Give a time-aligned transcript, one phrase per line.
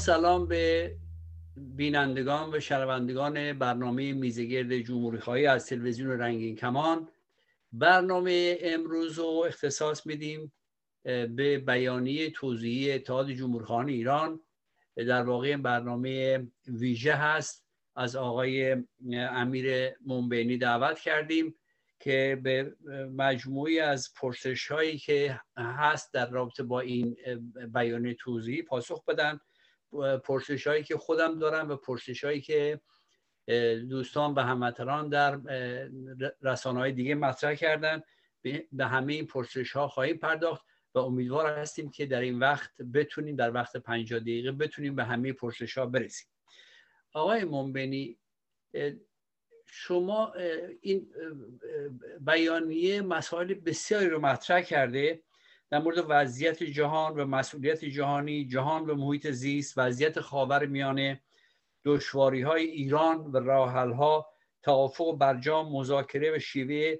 [0.00, 0.96] سلام به
[1.56, 7.08] بینندگان و شنوندگان برنامه میزگرد جمهوری از تلویزیون رنگین کمان.
[7.72, 10.52] برنامه امروز رو اختصاص میدیم
[11.02, 14.40] به بیانیه توضیحی اتحاد جمهوری ایران.
[14.96, 17.64] در واقع برنامه ویژه هست.
[17.96, 18.76] از آقای
[19.14, 21.54] امیر منبینی دعوت کردیم
[21.98, 22.76] که به
[23.16, 27.16] مجموعی از پرسش هایی که هست در رابطه با این
[27.74, 29.40] بیانیه توضیحی پاسخ بدن.
[30.24, 32.80] پرسش هایی که خودم دارم و پرسش هایی که
[33.88, 35.40] دوستان و هموطنان در
[36.42, 38.02] رسانه های دیگه مطرح کردن.
[38.72, 43.36] به همه این پرسش ها خواهیم پرداخت و امیدوار هستیم که در این وقت بتونیم
[43.36, 46.28] در وقت 50 دقیقه بتونیم به همه پرسش ها برسیم.
[47.12, 48.18] آقای منبنی
[49.66, 50.32] شما
[50.80, 51.12] این
[52.20, 55.22] بیانیه مسائل بسیاری رو مطرح کرده.
[55.70, 61.20] در مورد وضعیت جهان و مسئولیت جهانی جهان و محیط زیست وضعیت خاور میانه
[61.84, 64.26] دشواری های ایران و راحل ها
[64.62, 66.96] توافق برجام مذاکره و شیوه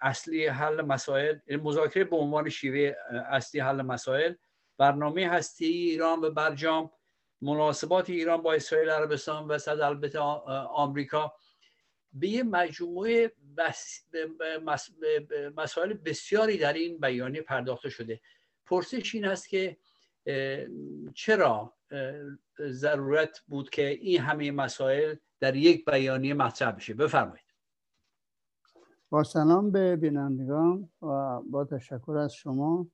[0.00, 2.94] اصلی حل مسائل مذاکره به عنوان شیوه
[3.30, 4.34] اصلی حل مسائل
[4.78, 6.90] برنامه هستی ایران و برجام
[7.42, 11.34] مناسبات ایران با اسرائیل عربستان و صد البته آمریکا
[12.14, 13.32] به یه مجموعه
[15.56, 18.20] مسائل بسیاری در این بیانیه پرداخته شده.
[18.66, 19.76] پرسش این است که
[21.14, 21.74] چرا
[22.60, 27.44] ضرورت بود که این همه مسائل در یک بیانیه مطرح بشه؟ بفرمایید.
[29.10, 32.86] با سلام به بینندگان و با تشکر از شما.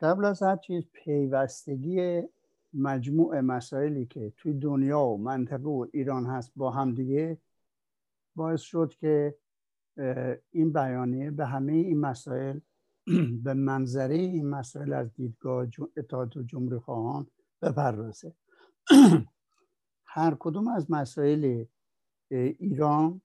[0.00, 2.22] قبل از هر چیز پیوستگی
[2.74, 7.38] مجموع مسائلی که توی دنیا و منطقه و ایران هست با همدیگه
[8.36, 9.34] باعث شد که
[10.50, 12.60] این بیانیه به همه این مسائل
[13.44, 15.66] به منظره این مسائل از دیدگاه
[15.96, 17.26] اتحاد و جمهوری خواهان
[17.62, 18.34] بپردازه.
[20.16, 21.64] هر کدوم از مسائل
[22.30, 23.20] ایران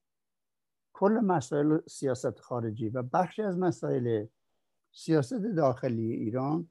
[0.93, 4.25] کل مسائل سیاست خارجی و بخشی از مسائل
[4.91, 6.69] سیاست داخلی ایران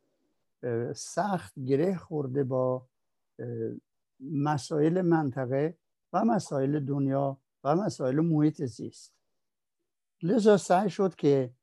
[0.94, 2.86] سخت گره خورده با
[4.20, 5.76] مسائل منطقه
[6.12, 9.14] و مسائل دنیا و مسائل محیط زیست.
[10.22, 11.54] لذا سعی شد که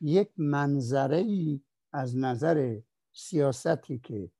[0.00, 1.60] یک منظره ای
[1.92, 2.80] از نظر
[3.12, 4.30] سیاستی که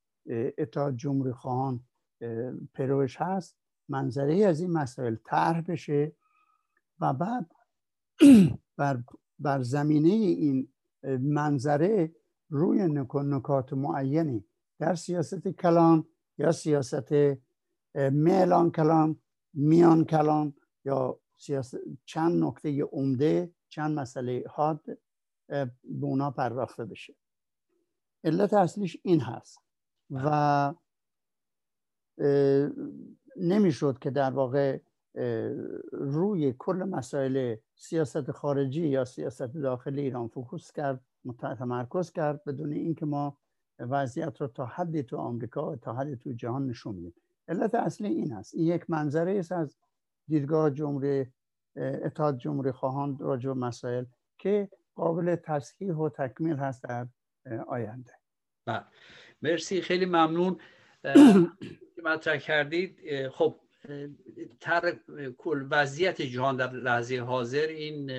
[0.59, 1.85] اتحاد جمهوری خواهان
[2.75, 3.57] پروش هست
[3.89, 6.17] منظره ای از این مسائل طرح بشه
[7.01, 7.51] و بعد
[8.79, 9.03] بر,
[9.39, 10.73] بر زمینه این
[11.21, 12.15] منظره
[12.49, 14.45] روی نکات معینی
[14.79, 16.07] در سیاست کلان
[16.39, 17.13] یا سیاست
[17.95, 19.21] میلان کلان
[19.55, 24.81] میان کلان یا سیاست چند نکته عمده چند مسئله حاد
[25.48, 27.15] به اونا پرداخته بشه.
[28.25, 29.59] علت اصلیش این هست
[30.10, 30.75] و
[33.37, 34.78] نمی‌شد که در واقع
[35.93, 41.04] روی کل مسائل سیاست خارجی یا سیاست داخلی ایران فکوس کرد
[41.59, 43.38] تمرکز کرد بدون اینکه ما
[43.78, 48.32] وضعیت رو تا حدی تو آمریکا تا حدی تو جهان نشون میدیم علت اصلی این
[48.32, 49.76] است این یک منظره است از
[50.32, 51.26] دیدگاه جمهوری
[51.76, 54.04] اتحاد جمهوری خواهان راجع به مسائل
[54.38, 57.06] که قابل تصحیح و تکمیل هست در
[57.66, 58.12] آینده.
[58.66, 58.84] بله.
[59.43, 59.81] مرسی.
[59.81, 60.60] خیلی ممنون.
[62.04, 62.98] مطرح کردید.
[63.28, 63.60] خب
[64.60, 64.98] تر
[65.38, 68.10] کل وضعیت جهان در لحظه حاضر این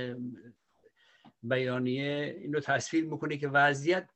[1.43, 4.09] بیانیه اینو تصویر می‌کنه که وضعیت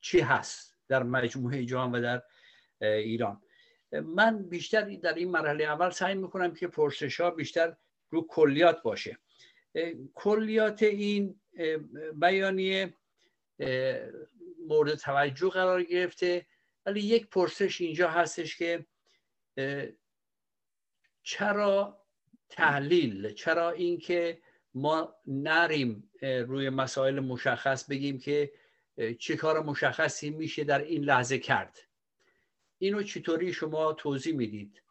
[0.00, 2.22] چی هست در مجموعه جهان و در
[2.80, 3.42] ایران.
[4.00, 7.76] من بیشتر در این مرحله اول سعی می‌کنم که پرسش ها بیشتر
[8.10, 9.18] رو کلیات باشه.
[10.14, 11.40] کلیات این
[12.14, 12.94] بیانیه
[14.68, 16.46] مورد توجه قرار گرفته.
[16.86, 18.86] ولی یک پرسش اینجا هستش که
[21.22, 22.02] چرا
[22.48, 24.38] تحلیل چرا اینکه
[24.74, 28.52] ما نریم روی مسائل مشخص بگیم که
[29.18, 31.85] چه کار مشخصی میشه در این لحظه کرد.
[32.78, 34.82] اینو چطوری شما توضیح می‌دید؟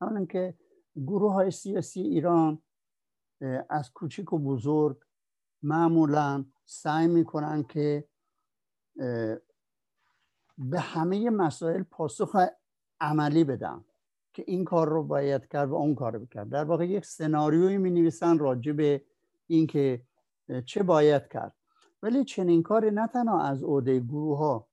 [0.00, 0.54] اولا که
[0.96, 2.62] گروه های سیاسی ایران
[3.68, 4.96] از کوچک و بزرگ
[5.62, 8.08] معمولا سعی می‌کنن که
[10.58, 12.36] به همه مسائل پاسخ
[13.00, 13.84] عملی بدن
[14.32, 17.78] که این کار رو باید کرد و اون کار رو بکرد در واقع یک سناریوی
[17.78, 19.04] می نویسن راجع به
[19.46, 20.02] اینکه
[20.66, 21.54] چه باید کرد.
[22.02, 24.68] ولی چنین کاری نه تنها از عهده گروه ها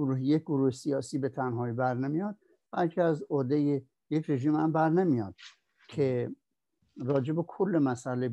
[0.00, 2.36] گروه یک گروه سیاسی به تنهایی بر نمیاد
[2.72, 5.34] بلکه از عهده یک رژیم هم بر نمیاد
[5.88, 6.30] که
[6.96, 8.32] راجع به کل مسئله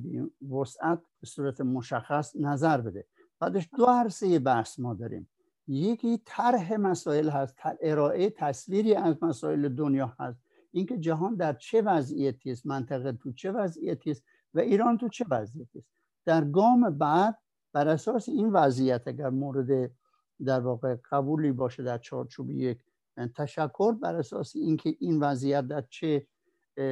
[0.52, 3.06] وسعت به صورت مشخص نظر بده.
[3.40, 5.30] بعدش دو عرصه بحث ما داریم.
[5.68, 10.40] یکی طرح مسائل هست ارائه تصویری از مسائل دنیا هست.
[10.72, 14.24] اینکه جهان در چه وضعیتی است منطقه تو چه وضعیتی است
[14.54, 15.88] و ایران تو چه وضعیتی است.
[16.26, 17.38] در گام بعد
[17.74, 19.92] بر اساس این وضعیت اگر مورد
[20.46, 22.84] در واقع قبولی باشه در چارچوب یک.
[23.36, 26.28] تشکر بر اساس اینکه این وضعیت در چه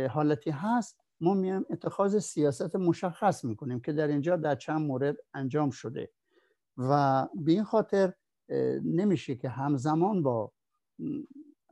[0.10, 5.70] حالتی هست ما میایم اتخاذ سیاست مشخص می‌کنیم که در اینجا در چند مورد انجام
[5.70, 6.10] شده.
[6.78, 8.14] و به این خاطر
[8.84, 10.52] نمیشه که همزمان با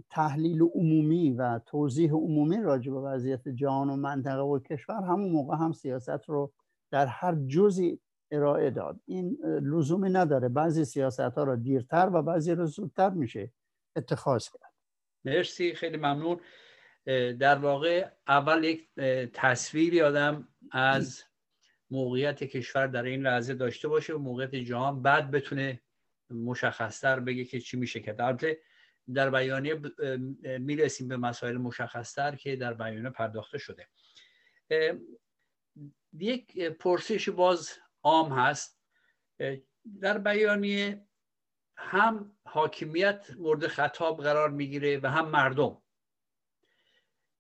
[0.09, 5.57] تحلیل عمومی و توضیح عمومی راجع به وضعیت جهان و منطقه و کشور همون موقع
[5.57, 6.53] هم سیاست رو
[6.91, 7.99] در هر جزی
[8.33, 8.99] ارائه داد.
[9.05, 10.49] این لزومی نداره.
[10.49, 13.51] بعضی سیاست ها را دیرتر و بعضی رو زودتر میشه
[13.95, 14.73] اتخاذ کرد.
[15.25, 16.39] مرسی خیلی ممنون.
[17.39, 18.89] در واقع اول یک
[19.33, 21.23] تصویری آدم از
[21.91, 25.81] موقعیت کشور در این لحظه داشته باشه و موقعیت جهان بعد بتونه
[26.29, 28.21] مشخصتر بگه که چی میشه کرد.
[28.21, 28.59] البته
[29.13, 29.81] در بیانیه
[30.59, 33.87] می‌رسیم به مسائل مشخصتر که در بیانیه پرداخته شده.
[36.13, 37.69] یک پرسش باز
[38.03, 38.79] عام هست.
[40.01, 41.07] در بیانیه
[41.77, 45.81] هم حاکمیت مورد خطاب قرار می‌گیره و هم مردم.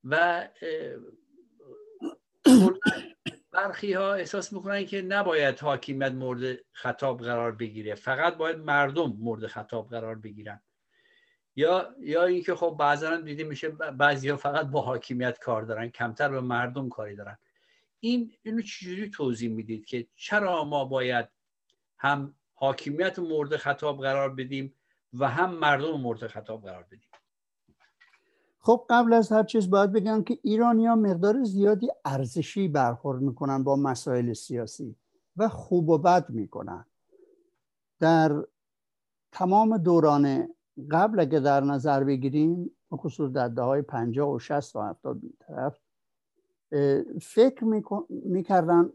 [0.03, 0.47] و
[3.53, 7.95] برخی ها احساس می‌کنن که نباید حاکمیت مورد خطاب قرار بگیره.
[7.95, 10.61] فقط باید مردم مورد خطاب قرار بگیرن.
[11.55, 15.89] یا یا اینکه خب بعضا دیده میشه بعضی ها فقط با حاکمیت کار دارن.
[15.89, 17.37] کمتر به مردم کاری دارن.
[18.03, 21.29] این اینو چجوری توضیح می‌دید که چرا ما باید
[21.97, 24.73] هم حاکمیت مورد خطاب قرار بدیم
[25.13, 27.09] و هم مردم مورد خطاب قرار بدیم؟
[28.59, 33.75] خب قبل از هر چیز باید بگم که ایرانیا مقدار زیادی ارزشی برخورد می‌کنن با
[33.75, 34.95] مسائل سیاسی
[35.37, 36.85] و خوب و بد می‌کنن.
[37.99, 38.45] در
[39.31, 40.53] تمام دوران
[40.91, 45.79] قبل اگه در نظر بگیریم خصوص در دههای پنجاه و شست و هفتاد طرف
[47.21, 47.63] فکر
[48.09, 48.89] می‌کردن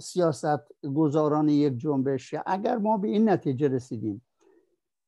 [0.00, 2.34] سیاست گذاران یک جنبش.
[2.46, 4.22] اگر ما به این نتیجه رسیدیم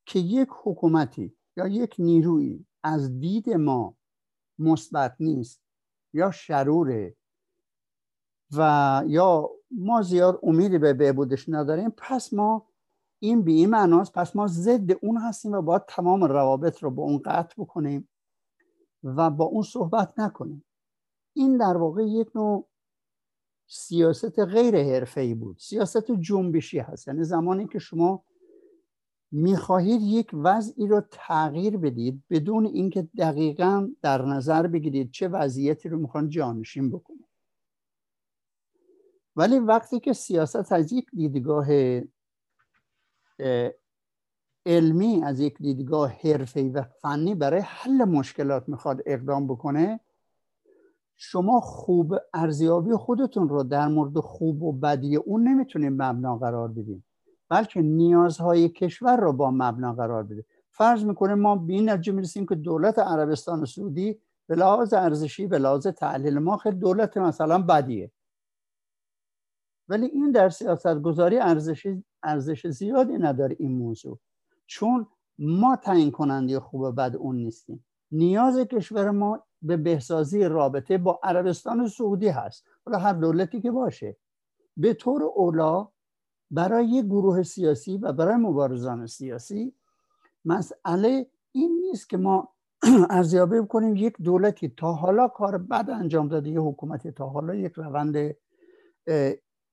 [0.06, 3.97] که یک حکومتی یا یک نیروی از دید ما
[4.58, 5.62] مثبت نیست
[6.12, 7.17] یا شروره
[8.56, 12.69] و یا ما زیاد امیدی به بهبودش نداریم پس ما
[13.19, 17.03] این به این معناست پس ما ضد اون هستیم و باید تمام روابط رو با
[17.03, 18.08] اون قطع بکنیم
[19.05, 20.66] و با اون صحبت نکنیم.
[21.37, 22.69] این در واقع یک نوع
[23.67, 25.59] سیاست غیر حرفه‌ای بود.
[25.59, 27.09] سیاست جنبشی هست.
[27.09, 28.25] یعنی زمانی که شما
[29.31, 35.99] می‌خواهید یک وضعی رو تغییر بدید بدون اینکه دقیقا در نظر بگیرید چه وضعیتی رو
[35.99, 37.29] می‌خوان جانشین بکنید.
[39.37, 41.67] ولی وقتی که سیاست از یک دیدگاه
[44.67, 50.00] علمی از یک دیدگاه حرفه‌ای و فنی برای حل مشکلات می‌خواد اقدام بکنه
[51.17, 57.05] شما خوب ارزیابی خودتون رو در مورد خوب و بدی اون نمی‌تونید مبنا قرار بدید
[57.49, 60.44] بلکه نیازهای کشور رو با مبنا قرار بده.
[60.70, 65.58] فرض می‌کنه ما به این نتیجه می‌رسیم که دولت عربستان سعودی به لحاظ ارزشی به
[65.58, 68.11] لحاظ تحلیل ما خیلی دولت مثلا بدیه.
[69.89, 71.87] ولی این در سیاست گذاری ارزش
[72.23, 74.19] ارزش زیادی نداره این موضوع.
[74.67, 75.06] چون
[75.39, 77.85] ما تعیین کننده خوب و بد اون نیستیم.
[78.13, 82.65] نیاز کشور ما به بهسازی رابطه با عربستان سعودی هست.
[82.87, 84.17] حالا هر دولتی که باشه.
[84.77, 85.89] به طور اولا
[86.51, 89.75] برای یک گروه سیاسی و برای مبارزان سیاسی
[90.44, 92.49] مسئله این نیست که ما
[93.11, 97.73] ارزیابی کنیم یک دولتی تا حالا کار بد انجام داده یک حکومتی تا حالا یک
[97.73, 98.37] روند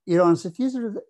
[0.06, 1.02] ایران ستیز رو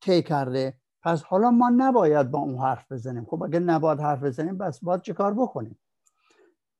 [0.00, 0.74] طی کرده.
[1.02, 3.24] پس حالا ما نباید با اون حرف بزنیم.
[3.24, 5.78] خب اگه نباید حرف بزنیم بس باید چه کار بکنیم؟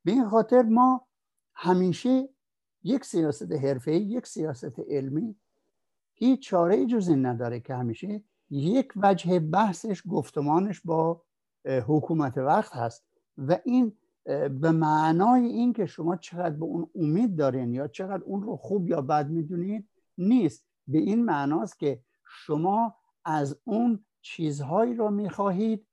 [0.05, 1.04] به این خاطر ما
[1.55, 2.29] همیشه
[2.83, 5.37] یک سیاست حرفه‌ای یک سیاست علمی.
[6.15, 11.23] هیچ چاره جز این نداره که همیشه یک وجه بحثش گفتمانش با
[11.65, 13.07] حکومت وقت هست.
[13.39, 13.93] و این
[14.61, 18.89] به معنای این که شما چقدر به اون امید دارین یا چقدر اون رو خوب
[18.89, 20.67] یا بد می‌دونید نیست.
[20.87, 22.95] به این معناست که شما
[23.25, 25.87] از اون چیزهایی رو می‌خواهید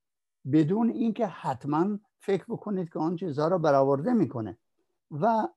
[0.51, 4.57] بدون اینکه حتما فکر بکنید که آن چیزها رو برآورده می‌کنه.
[5.11, 5.47] و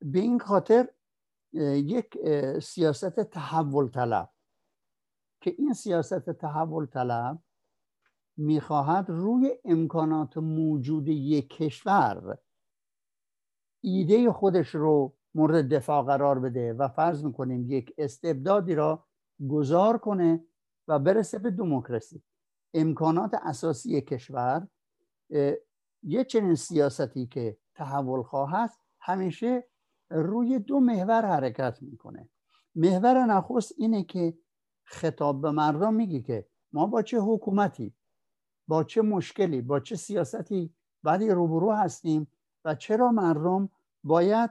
[0.00, 0.88] به این خاطر
[1.52, 2.18] یک
[2.62, 4.32] سیاست تحول طلب
[5.40, 7.42] که این سیاست تحول طلب
[8.36, 12.38] می‌خواهد روی امکانات موجود یک کشور
[13.80, 19.06] ایده خودش رو مورد دفاع قرار بده و فرض می‌کنیم یک استبدادی را
[19.50, 20.44] گذار کنه
[20.88, 22.22] و برسه به دموکراسی.
[22.74, 24.68] امکانات اساسی کشور
[26.02, 29.68] یه چنین سیاستی که تحول خواه است همیشه
[30.10, 32.28] روی دو محور حرکت می‌کنه.
[32.74, 34.38] محور نخست اینه که
[34.84, 37.94] خطاب به مردم میگه که ما با چه حکومتی
[38.68, 42.28] با چه مشکلی با چه سیاستی بعدی روبرو هستیم
[42.64, 43.68] و چرا مردم
[44.04, 44.50] باید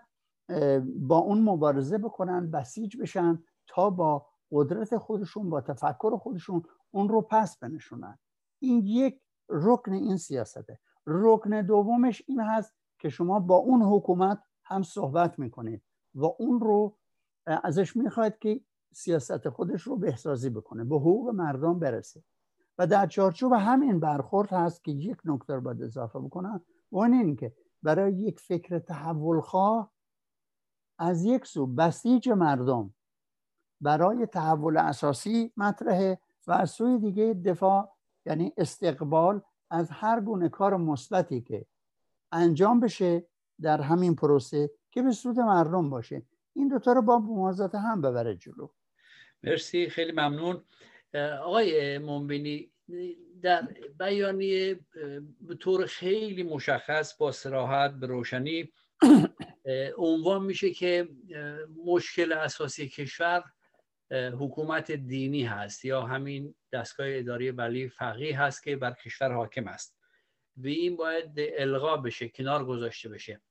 [0.95, 7.21] با اون مبارزه بکنن بسیج بشن تا با قدرت خودشون با تفکر خودشون اون رو
[7.21, 8.19] پس بنشونن.
[8.59, 10.79] این یک رکن این سیاسته.
[11.07, 15.81] رکن دومش این هست که شما با اون حکومت هم صحبت می‌کنید
[16.15, 16.97] و اون رو
[17.45, 18.61] ازش می‌خواید که
[18.93, 22.23] سیاست خودش رو بهسازی بکنه به حقوق مردم برسه.
[22.77, 26.61] و در چارچوب همین برخورد هست که یک نکته رو باید اضافه بکنم.
[26.91, 29.91] و این که برای یک فکر تحول خواه
[30.99, 32.93] از یک سو بسیج مردم
[33.81, 37.89] برای تحول اساسی مطرحه و از سوی دیگه دفاع
[38.25, 41.65] یعنی استقبال از هر گونه کار مثبتی که
[42.31, 43.25] انجام بشه
[43.61, 46.21] در همین پروسه که به صورت مردم باشه.
[46.53, 48.67] این دوتا رو با موازات هم ببره جلو.
[49.43, 50.63] مرسی خیلی ممنون.
[51.41, 52.71] آقای منبینی
[53.41, 53.67] در
[53.99, 54.79] بیانیه
[55.41, 58.71] به طور خیلی مشخص با سراحت به روشنی
[59.97, 61.09] عنوان میشه که
[61.85, 63.43] مشکل اساسی کشور
[64.11, 69.97] حکومت دینی هست یا همین دستگاه اداری ولی فقیه هست که بر کشور حاکم است.
[70.63, 73.41] و این باید الغا بشه کنار گذاشته بشه.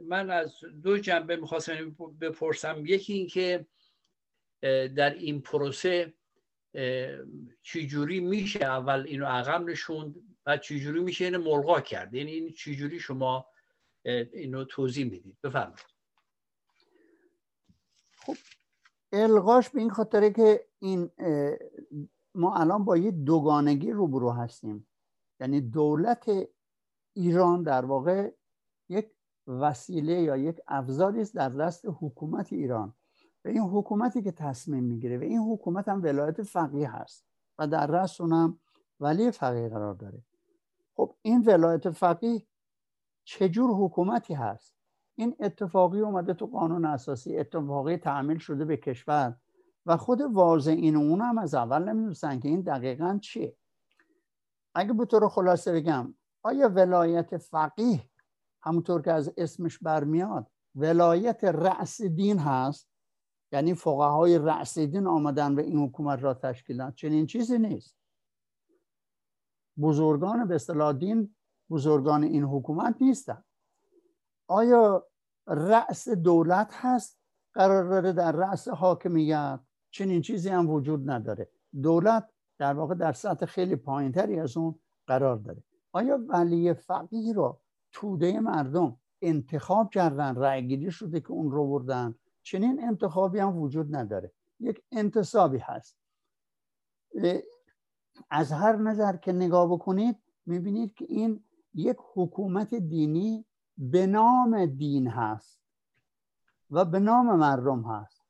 [0.00, 2.86] من از دو جنبه می‌خواستم بپرسم.
[2.86, 3.66] یکی این که
[4.96, 6.14] در این پروسه
[7.62, 10.14] چجوری میشه اول اینو عقب نشوند؟
[10.46, 13.46] و چجوری میشه اینو ملغا کرد؟ یعنی این چجوری شما
[14.04, 15.86] اینو توضیح می‌دید؟ بفرمایید.
[18.16, 18.36] خب
[19.12, 21.10] الغاش به این خاطره که این
[22.34, 24.86] ما الان با یه دوگانگی روبرو هستیم.
[25.40, 26.30] یعنی دولت
[27.12, 28.32] ایران در واقع
[28.88, 29.10] یک
[29.46, 32.94] وسیله یا یک ابزاری است در دست حکومت ایران.
[33.44, 37.26] و این حکومتی که تصمیم می‌گیره و این حکومت هم ولایت فقیه هست
[37.58, 38.58] و در رأس اونم
[39.00, 40.22] ولی فقیه قرار داره.
[40.96, 42.42] خب این ولایت فقیه
[43.24, 44.74] چجور حکومتی هست؟
[45.14, 49.36] این اتفاقی اومده تو قانون اساسی اتفاقی تعمیل شده به کشور
[49.86, 53.56] و خود واضح این اون هم از اول نمی‌دونستن که این دقیقا چیه.
[54.74, 58.10] اگه به طور خلاصه بگم آیا ولایت فقیه
[58.62, 62.88] همونطور که از اسمش برمیاد ولایت رأس دین هست؟
[63.52, 66.92] یعنی های رأس دین آمدن و این حکومت را تشکیل دادن.
[66.92, 67.96] چنین چیزی نیست.
[69.80, 71.36] بزرگان به اصطلاح دین
[71.70, 73.44] بزرگان این حکومت نیستن.
[74.48, 75.06] آیا
[75.46, 77.20] رأس دولت هست؟
[77.54, 79.60] قرار داره در رأس حاکمیت.
[79.90, 81.50] چنین چیزی هم وجود نداره.
[81.82, 82.33] دولت
[82.64, 84.74] در واقع در سطح خیلی پایینتری از اون
[85.06, 85.62] قرار داره.
[85.92, 87.60] آیا ولی فقیه رو
[87.92, 94.32] توده مردم انتخاب کردن رأیگیری شده که اون رو بردن؟ چنین انتخابی هم وجود نداره.
[94.60, 95.96] یک انتصابی هست.
[98.30, 100.16] از هر نظر که نگاه بکنید
[100.46, 101.44] می‌بینید که این
[101.74, 103.44] یک حکومت دینی
[103.78, 105.60] به نام دین هست
[106.70, 108.22] و به نام مردم هست.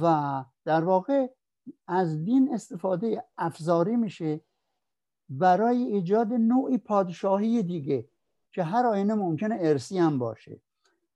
[0.00, 1.36] و در واقع
[1.86, 4.40] از دین استفاده افزاری میشه
[5.28, 8.08] برای ایجاد نوعی پادشاهی دیگه
[8.52, 10.60] که هر آینه ممکنه ارسی هم باشه.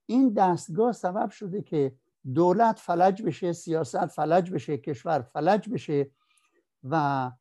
[0.05, 1.95] این دستگاه سبب شده که
[2.33, 6.11] دولت فلج بشه سیاست فلج بشه کشور فلج بشه
[6.83, 7.31] و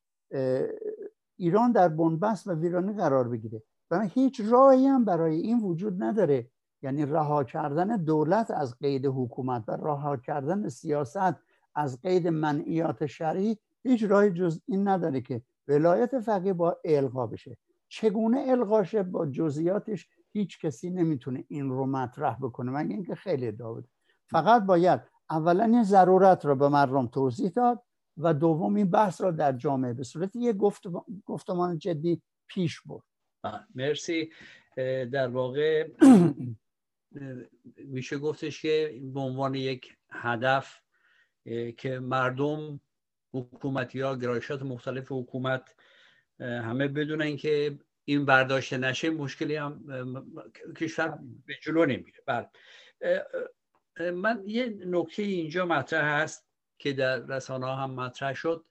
[1.37, 3.62] ایران در بنبست و ویرانی قرار بگیره.
[3.90, 6.50] و هیچ راهی هم برای این وجود نداره.
[6.83, 11.35] یعنی رها کردن دولت از قید حکومت و رها کردن سیاست
[11.75, 17.57] از قید منعیات شرعی هیچ راهی جز این نداره که ولایت فقیه با القا بشه.
[17.89, 23.89] چگونه القاشه با جزئیاتش هیچ کسی نمی‌تونه این رو مطرح بکنه مگه اینکه خیلی داود
[24.31, 25.00] فقط باید
[25.31, 27.83] اولا این ضرورت رو به مردم توضیح داد
[28.17, 30.57] و دوم این بحث را در جامعه به صورت یک
[31.27, 33.05] گفتمان جدی پیش برد.
[33.75, 34.31] مرسی.
[35.12, 35.89] در واقع
[37.77, 40.81] میشه گفتش که به عنوان یک هدف
[41.76, 42.80] که مردم
[43.32, 45.75] حکومتی ها گرایشات مختلف حکومت
[46.40, 49.85] همه بدونن که این برداشته نشه مشکلی هم
[50.76, 52.23] کشور به جلو نمیره.
[52.26, 52.50] بله.
[54.11, 58.64] من یه نکته اینجا مطرح هست که در رسانه هم مطرح شد.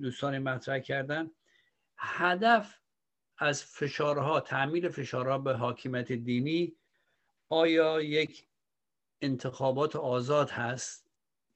[0.00, 1.30] دوستان مطرح کردن.
[1.98, 2.74] هدف
[3.38, 6.76] از فشارها تعمیل فشارها به حاکمیت دینی
[7.48, 8.46] آیا یک
[9.20, 11.06] انتخابات آزاد هست.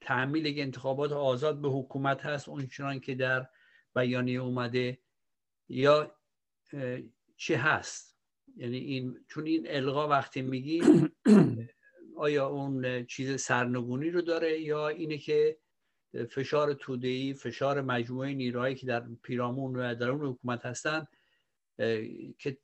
[0.01, 3.47] تحمیل انتخابات آزاد به حکومت هست اونچنان که در
[3.95, 4.97] بیانیه اومده
[5.69, 6.15] یا
[7.37, 8.17] چه هست؟
[8.55, 10.81] یعنی این چون این القا وقتی میگی
[12.17, 15.57] آیا اون چیز سرنگونی رو داره یا اینه که
[16.29, 21.07] فشار تودهی فشار مجموعه نیروهایی که در پیرامون و در اون حکومت هستن
[22.39, 22.57] که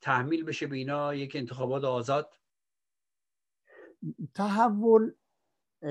[0.00, 2.32] تحمیل بشه به اینا یک انتخابات آزاد
[4.34, 5.12] تحول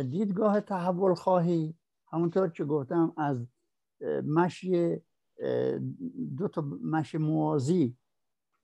[0.10, 1.76] دیدگاه تحول خواهی.
[2.12, 3.48] همونطور که گفتم از
[4.28, 5.02] مشی
[6.38, 7.98] دو تا مشی موازی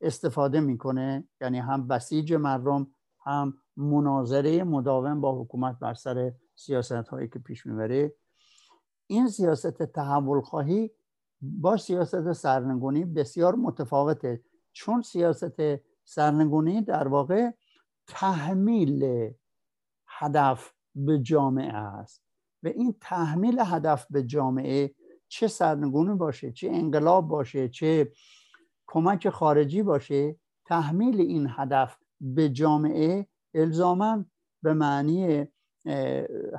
[0.02, 1.28] استفاده می‌کنه.
[1.42, 2.88] یعنی هم بسیج مردم
[3.26, 8.14] هم مناظره مداوم با حکومت بر سر سیاست هایی که پیش می‌بره.
[9.08, 10.92] این سیاست تحول خواهی
[11.42, 14.42] با سیاست سرنگونی بسیار متفاوته.
[14.72, 15.62] چون سیاست
[16.04, 17.52] سرنگونی در واقع
[18.08, 19.32] تحمیل
[20.08, 22.24] هدف به جامعه است.
[22.64, 24.96] و این تحمیل هدف به جامعه
[25.28, 28.12] چه سرنگونی باشه چه انقلاب باشه چه
[28.88, 34.26] کمک خارجی باشه تحمیل این هدف به جامعه الزاما
[34.64, 35.48] به معنی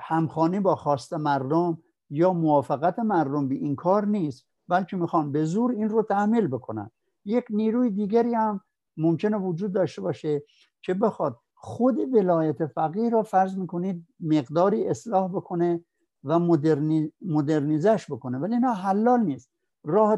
[0.00, 1.78] همخانی با خواست مردم
[2.10, 4.46] یا موافقت مردم به این کار نیست.
[4.68, 6.90] بلکه می‌خوان به زور این رو تحمیل بکنن.
[7.24, 8.60] یک نیروی دیگری هم
[8.96, 10.42] ممکنه وجود داشته باشه
[10.82, 15.84] که بخواد خود ولایت فقیه را فرض می‌کنید مقداری اصلاح بکنه
[16.24, 18.38] و مدرنی، مدرنیزش بکنه.
[18.38, 19.50] ولی نه حلال نیست.
[19.84, 20.16] راه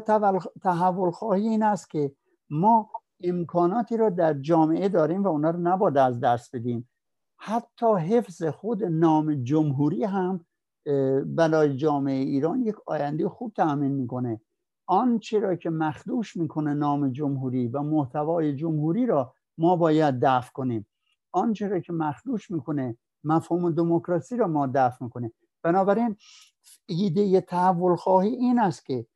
[0.61, 2.15] تحول خواهی این است که
[2.49, 2.89] ما
[3.23, 6.89] امکاناتی را در جامعه داریم و اونا رو نباید از دست بدیم.
[7.37, 10.45] حتی حفظ خود نام جمهوری هم
[11.25, 14.41] برای جامعه ایران یک آینده خوب تأمین می‌کنه.
[14.87, 20.87] آنچه را که مخدوش می‌کنه نام جمهوری و محتوای جمهوری را ما باید دفع کنیم.
[21.31, 25.31] آنچه که مخدوش می‌کنه مفهوم دموکراسی را ما دفع می‌کنه.
[25.63, 26.15] بنابراین
[26.85, 29.07] ایده تحول خواهی این است که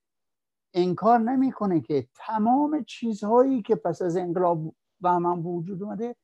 [0.74, 6.16] انکار نمی‌کنه که تمام چیزهایی که پس از انقلاب و هم وجود اومده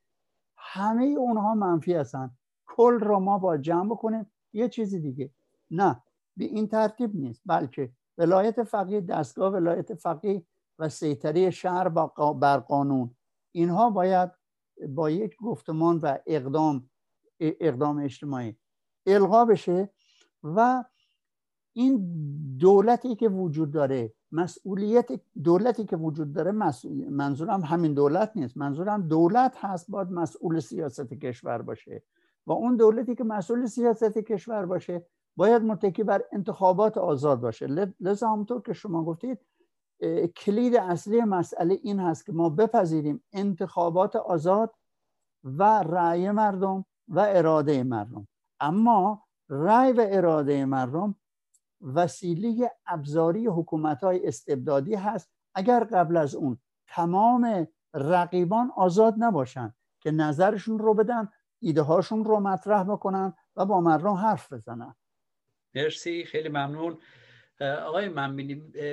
[0.56, 2.30] همه اونها منفی هستن.
[2.66, 4.32] کل را ما با جمع بکنیم.
[4.52, 5.30] یه چیز دیگه.
[5.70, 6.02] نه
[6.36, 7.42] به این ترتیب نیست.
[7.46, 10.46] بلکه ولایت فقیه دستگاه ولایت فقیه
[10.78, 11.88] و سیطره شهر
[12.32, 13.15] بر قانون.
[13.56, 14.30] اینها باید
[14.88, 16.90] با یک گفتمان و اقدام
[17.40, 18.56] اقدام اجتماعی
[19.06, 19.90] الغا بشه
[20.42, 20.84] و
[21.72, 22.06] این
[22.58, 26.52] دولتی که وجود داره مسئولیت دولتی که وجود داره
[27.10, 32.02] منظورم همین دولت نیست منظورم دولت هست باید مسئول سیاست کشور باشه
[32.46, 37.66] و اون دولتی که مسئول سیاست کشور باشه باید متکی بر انتخابات آزاد باشه.
[38.00, 39.38] لذا همونطور که شما گفتید
[40.36, 44.74] کلید اصلی مسئله این هست که ما بپذیریم انتخابات آزاد
[45.44, 48.28] و رأی مردم و اراده مردم.
[48.60, 51.14] اما رأی و اراده مردم
[51.80, 55.30] وسیله ابزاری حکومت های استبدادی هست.
[55.54, 61.28] اگر قبل از اون تمام رقیبان آزاد نباشند که نظرشون رو بدن
[61.58, 64.94] ایده هاشون رو مطرح بکنن و با مردم حرف بزنن.
[65.74, 66.98] مرسی خیلی ممنون.
[67.60, 68.34] آقای من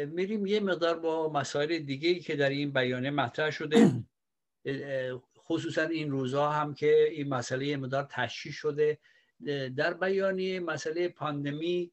[0.05, 4.03] میریم یه مقدار با مسائل دیگه که در این بیانیه مطرح شده.
[5.37, 8.97] خصوصا این روزها هم که این مسئله یه مقدار تشکیل شده.
[9.75, 11.91] در بیانیه مسئله پاندمی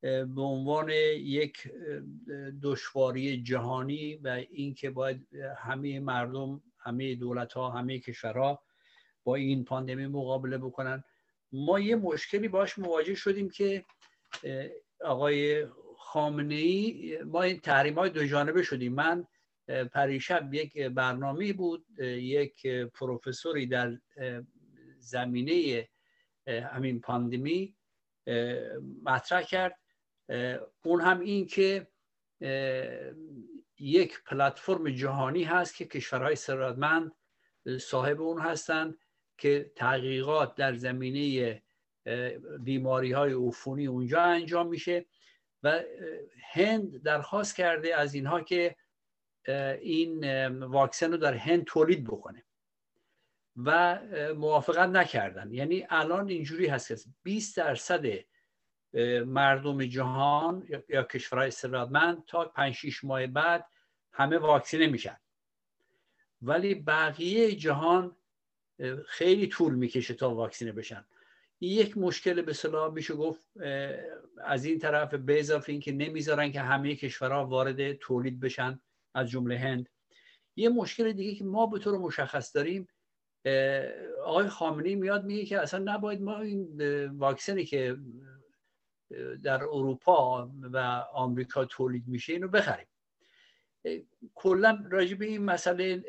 [0.00, 1.72] به عنوان یک
[2.62, 8.62] دشواری جهانی و اینکه باید همه مردم همه دولت ها همه کشورها
[9.24, 11.04] با این پاندمی مقابله بکنن.
[11.52, 13.84] ما یه مشکلی باش مواجه شدیم که
[15.00, 15.66] آقای
[16.16, 18.94] خامنه ای ما این تحریم های دو جانبه شدیم.
[18.94, 19.26] من
[19.92, 23.98] پریشب یک برنامه بود یک پروفسوری در
[24.98, 25.88] زمینه
[26.46, 27.76] همین پاندمی
[29.02, 29.78] مطرح کرد.
[30.84, 31.86] اون هم این که
[33.78, 37.12] یک پلتفرم جهانی هست که کشورهای ثروتمند
[37.80, 38.98] صاحب اون هستند
[39.38, 41.62] که تحقیقات در زمینه
[42.60, 45.06] بیماری های عفونی اونجا انجام میشه.
[45.66, 45.82] و
[46.52, 48.76] هند درخواست کرده از اینها که
[49.80, 52.42] این واکسن رو در هند تولید بکنه.
[53.56, 54.00] و
[54.34, 55.52] موافقت نکردن.
[55.52, 58.06] یعنی الان اینجوری هست که 20 درصد
[59.24, 63.66] مردم جهان یا کشورهای ثروتمند تا 5 6 ماه بعد
[64.12, 65.16] همه واکسینه میشن.
[66.42, 68.16] ولی بقیه جهان
[69.06, 71.04] خیلی طول می‌کشه تا واکسینه بشن.
[71.60, 73.56] یک مشکل به صلاح میشه گفت
[74.44, 78.80] از این طرف به اضافه اینکه نمی‌ذارن که همه کشورها وارد تولید بشن
[79.14, 79.88] از جمله هند.
[80.56, 82.88] یه مشکل دیگه که ما به طور مشخص داریم
[84.24, 87.96] آقای خامنه‌ای میاد میگه که اصلا نباید ما این واکسنی که
[89.42, 90.78] در اروپا و
[91.12, 92.86] آمریکا تولید میشه اینو بخریم.
[94.34, 96.04] کلا راجع به این مسئله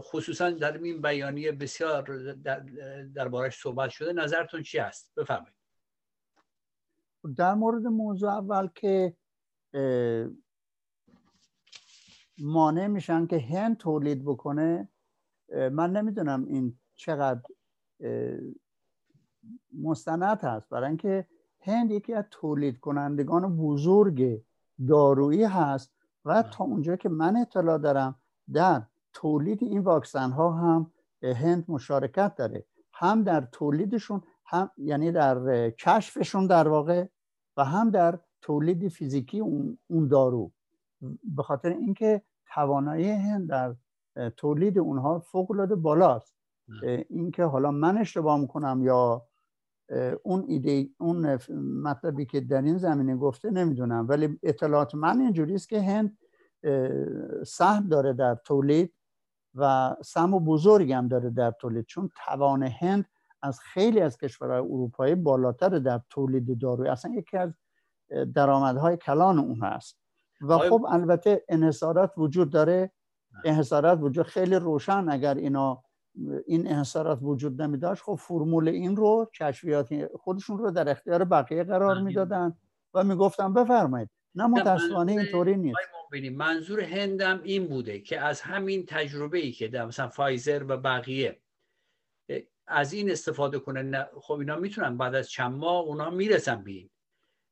[0.00, 2.32] خصوصا در این بیانیه بسیار
[3.14, 5.54] دربارش صحبت شده نظرتون چی است؟ بفرمایید.
[7.36, 9.16] در مورد موضوع اول که
[12.38, 14.88] مانع میشن که هند تولید بکنه
[15.72, 17.42] من نمی‌دونم این چقدر
[19.82, 20.68] مستند هست.
[20.68, 21.26] برای اینکه
[21.60, 24.44] هند یکی از تولید کنندگان بزرگ
[24.88, 25.92] دارویی هست
[26.24, 28.20] و تا اونجا که من اطلاع دارم
[28.52, 30.92] در تولید این واکسن ها هم
[31.22, 32.64] هند مشارکت داره.
[32.92, 37.06] هم در تولیدشون هم یعنی در کشفشون در واقع
[37.56, 40.52] و هم در تولید فیزیکی اون دارو.
[41.36, 42.22] به خاطر اینکه
[42.54, 43.74] توانایی هند در
[44.36, 46.34] تولید اونها فوق العاده بالاست
[47.08, 49.26] اینکه حالا من اشتباه می‌کنم یا
[50.22, 51.38] اون ایده اون
[51.82, 56.18] مطلبی که در این زمینه گفته نمی‌دونم ولی اطلاعات من اینجوری است که هند
[57.46, 58.94] سهم داره در تولید
[59.54, 63.04] و سهم بزرگی هم داره در تولید چون توان هند
[63.42, 67.54] از خیلی از کشورهای اروپایی بالاتر در تولید داروی اصلا یکی از
[68.34, 69.98] درآمدهای کلان اون هست.
[70.40, 72.92] و خب البته انحصارات وجود داره.
[73.44, 75.82] انحصارات وجود خیلی روشن اگر اینا
[76.46, 81.64] این انحصارات وجود نمی داشت خب فرمول این رو کشفیات خودشون رو در اختیار بقیه
[81.64, 82.56] قرار می‌دادن
[82.94, 84.10] و می‌گفتن بفرمایید.
[84.34, 85.78] نه متاسفانه اینطوری نیست.
[86.32, 91.40] منظور هندم این بوده که از همین تجربه ای که در مثلا فایزر و بقیه
[92.66, 96.90] از این استفاده کنه خب اینا می‌تونن بعد از چند ماه اونا می‌رسن به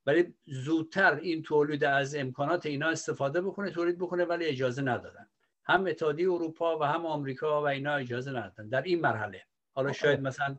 [0.07, 5.29] ولی زودتر این تولید از امکانات اینا استفاده بکنه تولید بکنه ولی اجازه ندادن.
[5.65, 9.43] هم اتحادیه اروپا و هم آمریکا و اینا اجازه ندادن در این مرحله.
[9.75, 10.57] حالا شاید مثلا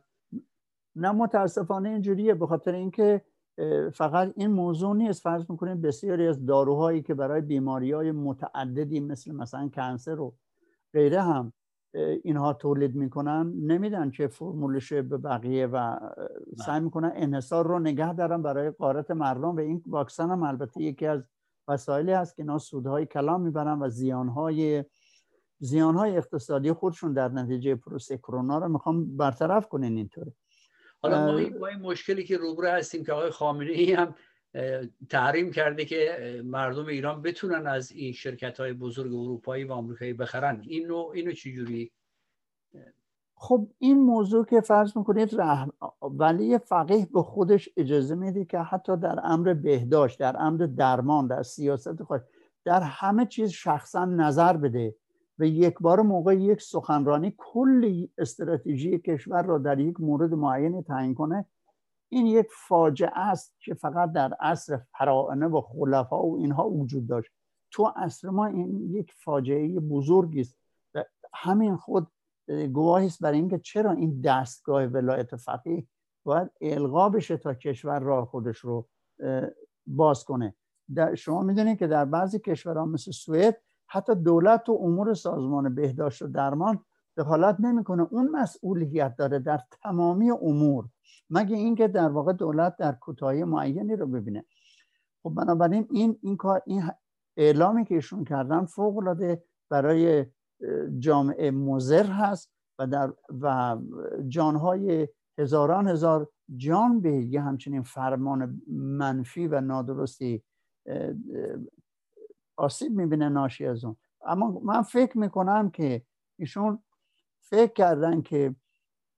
[0.96, 3.24] نه متاسفانه اینجوریه به خاطر اینکه
[3.92, 5.22] فقط این موضوع نیست.
[5.22, 10.34] فرض می‌کنیم بسیاری از داروهایی که برای بیماری های متعددی مثل مثلا کنسر و
[10.92, 11.52] غیره هم
[12.22, 15.96] اینها تولید می‌کنن نمیدن چه فرمولش به بقیه و
[16.66, 21.06] سعی می‌کنن انحصار رو نگه دارن برای قارت مردم و این واکسن هم البته یکی
[21.06, 21.22] از
[21.68, 24.84] وسایلی هست که اینا سودهای کلام می‌برن و زیانهای
[25.58, 28.68] زیانهای اقتصادی خودشون در نتیجه پروسه کرونا رو.
[28.68, 30.32] می‌خوام برطرف کنین اینطوری.
[31.02, 31.26] حالا
[31.58, 34.14] ما این مشکلی که روبرو هستیم که آقای خامنه ای هم
[35.08, 40.60] تحریم کرده که مردم ایران بتونن از این شرکت های بزرگ اروپایی و آمریکایی بخرن.
[40.60, 41.92] اینو اینو چجوری؟
[43.34, 45.36] خب این موضوع که فرض می‌کنید
[46.02, 51.42] ولی فقیه به خودش اجازه میده که حتی در امر بهداشت در امر درمان در
[51.42, 52.22] سیاست خود
[52.64, 54.94] در همه چیز شخصا نظر بده.
[55.40, 61.14] و یک بار موقع یک سخنرانی کل استراتژی کشور را در یک مورد معین تعیین
[61.14, 61.46] کنه
[62.12, 67.30] این یک فاجعه است که فقط در عصر فراعنه و خلفا و اینها وجود داشت.
[67.72, 70.58] تو عصر ما این یک فاجعه بزرگی است
[71.34, 72.06] همین خود
[72.72, 75.86] گواهی است برای اینکه چرا این دستگاه ولایت فقیه
[76.24, 78.88] باید القا بشه تا کشور راه خودش رو
[79.86, 80.54] باز کنه.
[80.94, 86.22] در شما می‌دونید که در بعضی کشورها مثل سوئد حتی دولت و امور سازمان بهداشت
[86.22, 86.84] و درمان
[87.16, 88.06] دخالت نمی‌کنه.
[88.10, 90.88] اون مسئولیت داره در تمامی امور
[91.30, 94.44] مگه اینکه در واقع دولت در کوتاهی معینی رو ببینه.
[95.22, 96.82] خب بنابراین این این کار این
[97.36, 100.26] اعلامی که ایشون کردن فوق العاده برای
[100.98, 103.76] جامعه مزر هست و در و
[104.28, 110.42] جانهای هزاران هزار جان به یه همچنین فرمان منفی و نادرستی
[112.60, 113.96] آسیب می‌بینه ناشی از اون.
[114.26, 116.02] اما من فکر می‌کنم که
[116.38, 116.82] ایشون
[117.40, 118.54] فکر کردن که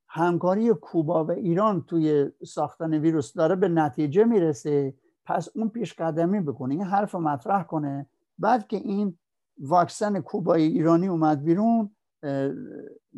[0.08, 6.40] همکاری کوبا و ایران توی ساختن ویروس داره به نتیجه می‌رسه پس اون پیش قدمی
[6.40, 6.74] بکنه.
[6.74, 8.06] این حرف مطرح کنه.
[8.38, 9.18] بعد که این
[9.58, 11.96] واکسن کوبای ایرانی اومد بیرون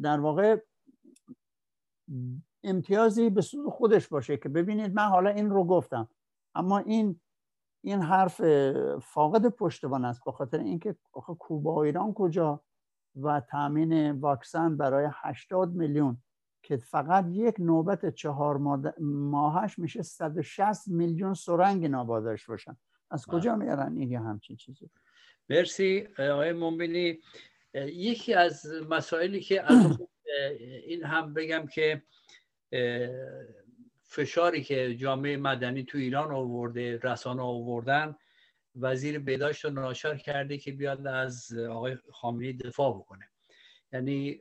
[0.02, 0.60] در واقع
[2.62, 6.08] امتیازی به سود خودش باشه که ببینید من حالا این رو گفتم.
[6.54, 7.20] اما این
[7.85, 8.40] این حرف
[8.99, 10.97] فاقد پشتوان است به خاطر اینکه
[11.38, 12.61] کوبا و ایران کجا
[13.16, 16.23] و تامین واکسن برای 80 میلیون
[16.62, 18.57] که فقط یک نوبت چهار
[19.01, 22.77] ماهش میشه 160 میلیون سرنگ نابادش باشن.
[23.11, 23.64] از کجا بله.
[23.64, 24.90] میارن این همچین چیزی؟
[25.49, 27.18] مرسی آقای مومنی
[27.75, 29.99] یکی از مسائلی که از
[30.88, 32.03] این هم بگم که
[34.14, 38.16] فشاری که جامعه مدنی تو ایران آورده رسانه آوردن
[38.77, 43.29] وزیر بهداشت رو ناشر کرده که بیاد از آقای خامنه‌ای دفاع بکنه.
[43.92, 44.40] یعنی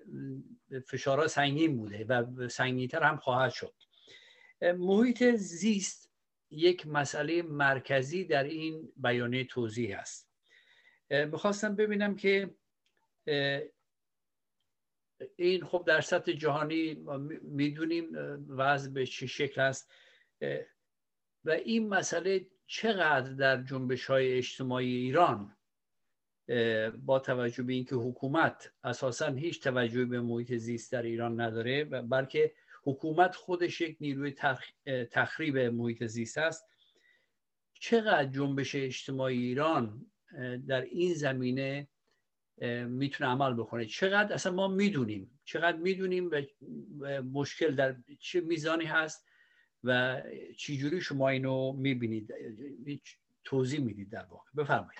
[0.87, 3.73] فشارها سنگین بوده و سنگینتر هم خواهد شد.
[4.61, 6.11] محیط زیست
[6.51, 10.29] یک مسئله مرکزی در این بیانیه توضیح است.
[11.09, 12.55] می‌خواستم ببینم که
[15.35, 17.05] این خب در سطح جهانی
[17.41, 18.07] می‌دونیم
[18.49, 19.91] وضع به چه شکل است.
[21.45, 25.55] و این مسئله چقدر در جنبش های اجتماعی ایران
[27.05, 32.53] با توجه به اینکه حکومت اساسا هیچ توجهی به محیط زیست در ایران نداره بلکه
[32.83, 34.35] حکومت خودش یک نیروی
[35.11, 36.65] تخریب محیط زیست است
[37.73, 40.05] چقدر جنبش اجتماعی ایران
[40.67, 41.87] در این زمینه
[42.87, 43.85] می‌تونه عمل بکنه.
[43.85, 46.29] چقدر اصلا ما می‌دونیم چقدر می‌دونیم
[46.99, 49.27] و مشکل در چه میزانی هست
[49.83, 50.21] و
[50.57, 52.33] چجوری شما اینو می‌بینید.
[53.43, 54.51] توضیح می‌دید در واقع.
[54.57, 54.99] بفرمایید.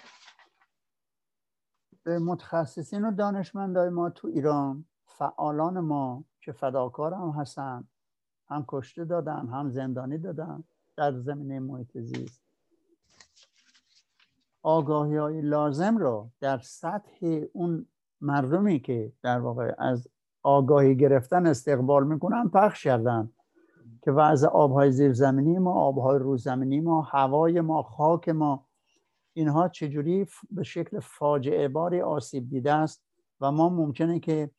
[2.05, 7.87] متخصصین و دانشمندای ما تو ایران فعالان ما که فداکار هم هستن
[8.47, 10.63] هم کشته دادن هم زندانی دادن
[10.95, 12.42] در زمینه محیط زیست.
[14.63, 17.88] آگاهی های لازم رو در سطح اون
[18.21, 20.08] مردمی که در واقع از
[20.43, 23.30] آگاهی گرفتن استقبال می‌کنن پخش کردن.
[24.04, 28.65] که وضع آبهای زیرزمینی ما آبهای روزمینی ما هوای ما خاک ما
[29.34, 33.04] اینها چجوری به شکل فاجعه باری آسیب دیده است
[33.41, 34.52] و ما ممکنه که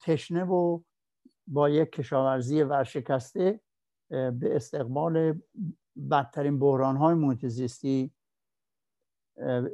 [0.00, 0.80] تشنه و
[1.46, 3.60] با یک کشاورزی ورشکسته
[4.10, 5.40] به استقبال
[6.10, 7.46] بدترین بحران های محیط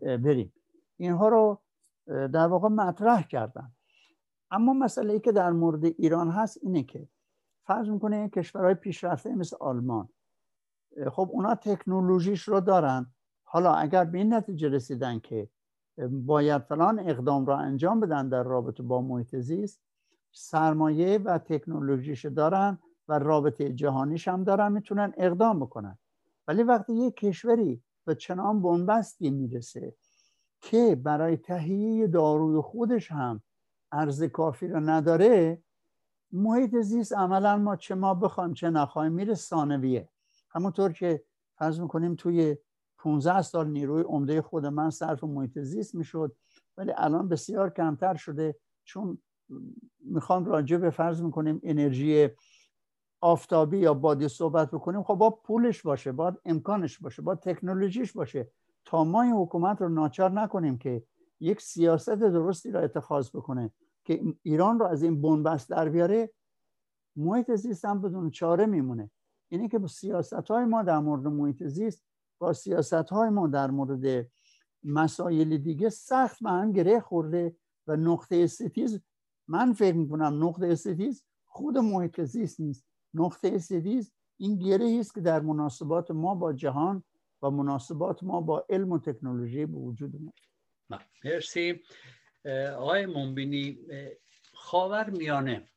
[0.02, 0.52] بریم.
[0.96, 1.60] اینها رو
[2.06, 3.72] در واقع مطرح کردن.
[4.50, 7.08] اما مسئله ای که در مورد ایران هست اینه که
[7.64, 10.08] فرض می‌کنه کشورهای پیشرفته مثل آلمان.
[11.10, 13.06] خب اونا تکنولوژیش رو دارن.
[13.44, 15.48] حالا اگر به این نتیجه رسیدن که
[16.10, 19.80] باید فلان اقدام را انجام بدن در رابطه با محیط زیست
[20.32, 25.98] سرمایه و تکنولوژیش دارن و رابطه جهانیش هم دارن می‌تونن اقدام بکنن.
[26.48, 29.94] ولی وقتی یک کشوری به چنان بنبستی می‌رسه
[30.60, 33.42] که برای تهیه داروی خودش هم
[33.92, 35.62] ارز کافی رو نداره
[36.32, 40.08] محیط زیست عملا ما چه ما بخوایم چه نخواهیم میره ثانویه.
[40.50, 41.22] همونطور که
[41.58, 42.56] فرض می‌کنیم توی
[42.98, 46.36] 15 سال نیروی عمده خود من صرف محیط زیست می‌شد
[46.76, 49.18] ولی الان بسیار کمتر شده چون
[50.00, 52.28] می‌خوام راجع به فرض می‌کنیم انرژی
[53.20, 58.50] آفتابی یا بادی صحبت بکنیم خب با پولش باشه باید امکانش باشه با تکنولوژیش باشه.
[58.84, 61.02] تا ما این حکومت رو ناچار نکنیم که
[61.40, 63.72] یک سیاست درستی را اتخاذ بکنه
[64.04, 66.30] که ایران رو از این بنبست در بیاره
[67.16, 69.10] محیط زیست هم بدون چاره میمونه.
[69.48, 72.04] اینه که با سیاست های ما در مورد محیط زیست
[72.38, 74.26] با سیاست های ما در مورد
[74.84, 79.00] مسائل دیگه سخت به هم گره خورده و نقطه ستیز
[79.48, 82.87] من فکر می‌کنم نقطه ستیز خود محیط زیست نیست.
[83.14, 87.02] نقطه ستیز این گره است که در مناسبات ما با جهان
[87.42, 90.32] و مناسبات ما با علم و تکنولوژی به وجود اومد.
[91.24, 91.82] مرسی.
[92.76, 93.78] آقای ممبینی
[94.52, 95.68] خاور میانه.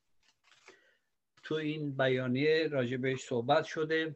[1.44, 4.16] تو این بیانیه راجبش صحبت شده.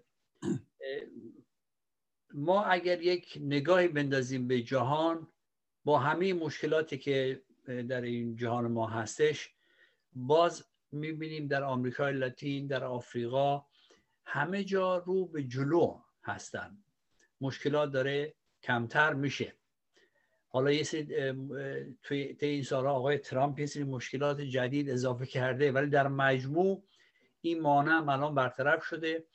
[2.34, 5.28] ما اگر یک نگاهی بندازیم به جهان
[5.86, 9.56] با همه مشکلاتی که در این جهان ما هستش
[10.14, 13.66] باز می‌بینیم در آمریکای لاتین در آفریقا
[14.26, 16.78] همه جا رو به جلو هستن.
[17.42, 19.54] مشکلات داره کمتر میشه.
[20.48, 21.34] حالا یه سری
[22.04, 26.84] توی این سالها آقای ترامپ یه سری مشکلات جدید اضافه کرده ولی در مجموع
[27.42, 29.26] این مانع الان برطرف شده.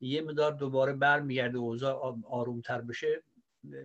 [0.00, 3.22] یه مدار دوباره برمیگرده اوضاع آرومتر بشه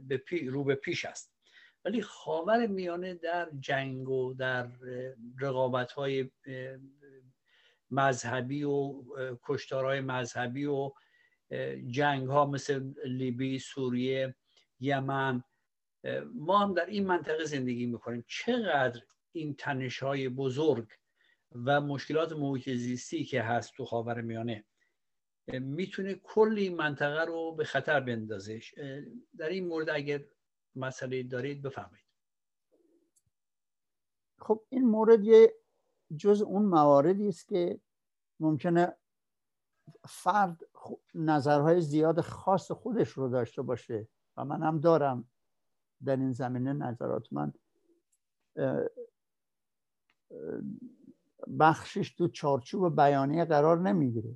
[0.07, 1.33] به پی، رو به پیش است.
[1.85, 4.67] ولی خاور میانه در جنگ و در
[5.39, 6.31] رقابت های
[7.91, 9.03] مذهبی و
[9.43, 10.91] کشتارهای مذهبی و
[11.89, 14.35] جنگ ها مثل لیبی، سوریه،
[14.79, 15.43] یمن.
[16.33, 18.25] ما هم در این منطقه زندگی می‌کنیم.
[18.27, 20.87] چقدر این تنش های بزرگ
[21.65, 24.65] و مشکلات محیط زیستی که هست تو خاور میانه
[25.47, 28.73] می‌تونه کل این منطقه رو به خطر بندازش
[29.37, 30.21] در این مورد اگر
[30.75, 32.03] مسئله دارید بفهمید
[34.39, 35.53] خب این مورد یه
[36.15, 37.79] جز اون مواردی است که
[38.39, 38.95] ممکنه
[40.07, 40.59] فرد
[41.13, 45.29] نظرهای زیاد خاص خودش رو داشته باشه و من هم دارم
[46.05, 47.53] در این زمینه نظرات من
[51.59, 54.35] بخشش تو چارچوب بیانیه قرار نمی‌گیره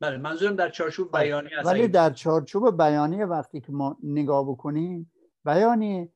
[0.00, 1.24] بله منظورم در چارچوب بله.
[1.24, 5.12] بیانیه ولی در چارچوب بیانیه وقتی که ما نگاه بکنیم
[5.44, 6.12] بیانیه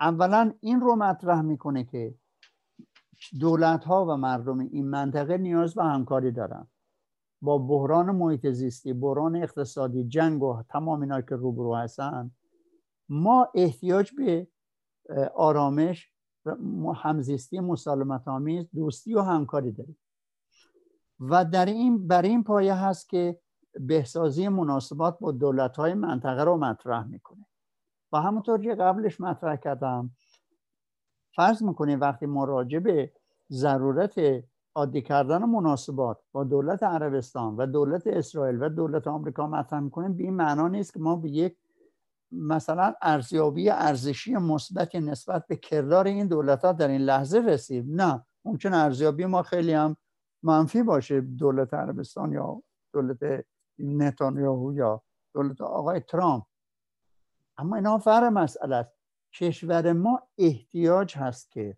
[0.00, 2.14] اولا این رو مطرح می‌کنه که
[3.40, 6.66] دولت ها و مردم این منطقه نیاز به همکاری دارن.
[7.42, 12.30] با بحران محیط زیستی بحران اقتصادی جنگ و تمام اینا که روبرو هستن
[13.08, 14.48] ما احتیاج به
[15.34, 16.12] آرامش
[16.96, 19.98] همزیستی مسالمت آمیز دوستی و همکاری داریم.
[21.20, 23.40] و در این بر این پایه هست که
[23.80, 27.46] بهسازی مناسبات با دولت های منطقه رو مطرح می‌کنه.
[28.12, 30.10] و همونطور که قبلش مطرح کردم
[31.36, 33.12] فرض می‌کنیم وقتی ما به
[33.50, 34.20] ضرورت
[34.74, 40.24] عادی کردن مناسبات با دولت عربستان و دولت اسرائیل و دولت آمریکا مطرح می‌کنیم به
[40.24, 41.56] این معنا نیست که ما به یک
[42.32, 48.24] مثلا ارزیابی ارزشی مثبتی نسبت به کردار این دولت ها در این لحظه رسید نه
[48.44, 49.96] ممکن ارزیابی ما خیلی هم
[50.42, 51.20] منفی باشه.
[51.20, 53.44] دولت عربستان یا دولت
[53.78, 55.02] نتانیاهو یا
[55.34, 56.44] دولت آقای ترامپ
[57.58, 58.92] اما اینا فرق مسئله است.
[59.32, 61.76] کشور ما احتیاج هست که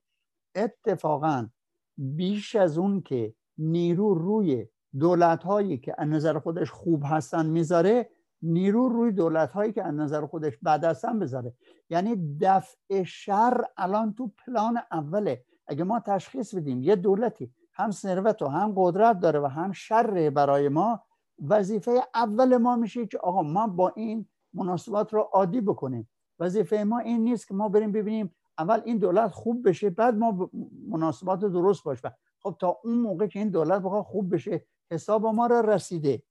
[0.55, 1.49] اتفاقا
[1.97, 4.67] بیش از اون که نیرو روی
[4.99, 8.11] دولت هایی که از نظر خودش خوب هستن می‌ذاره
[8.43, 11.55] نیرو روی دولت هایی که از نظر خودش بد هستن بذاره.
[11.91, 15.45] یعنی دفع شر الان تو پلان اوله.
[15.67, 20.31] اگه ما تشخیص بدیم یه دولتی هم ثروت و هم قدرت داره و هم شر
[20.31, 21.03] برای ما
[21.49, 26.09] وظیفه اول ما میشه که آقا ما با این مناسبات رو عادی بکنیم.
[26.39, 30.51] وظیفه ما این نیست که ما بریم ببینیم اول این دولت خوب بشه بعد ما
[30.89, 32.17] مناسبات درست باشه.
[32.43, 36.23] خب تا اون موقع که این دولت بخواد خوب بشه حساب ما رو رسیده.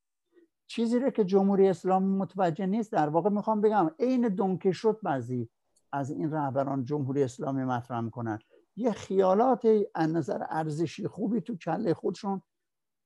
[0.68, 5.50] چیزی رو که جمهوری اسلامی متوجه نیست در واقع می‌خوام بگم عین دونکه شد بعضی
[5.92, 8.40] از این رهبران جمهوری اسلامی مطرح می‌کنن.
[8.76, 12.42] یه خیالات از نظر ارزشی خوبی تو کله خودشون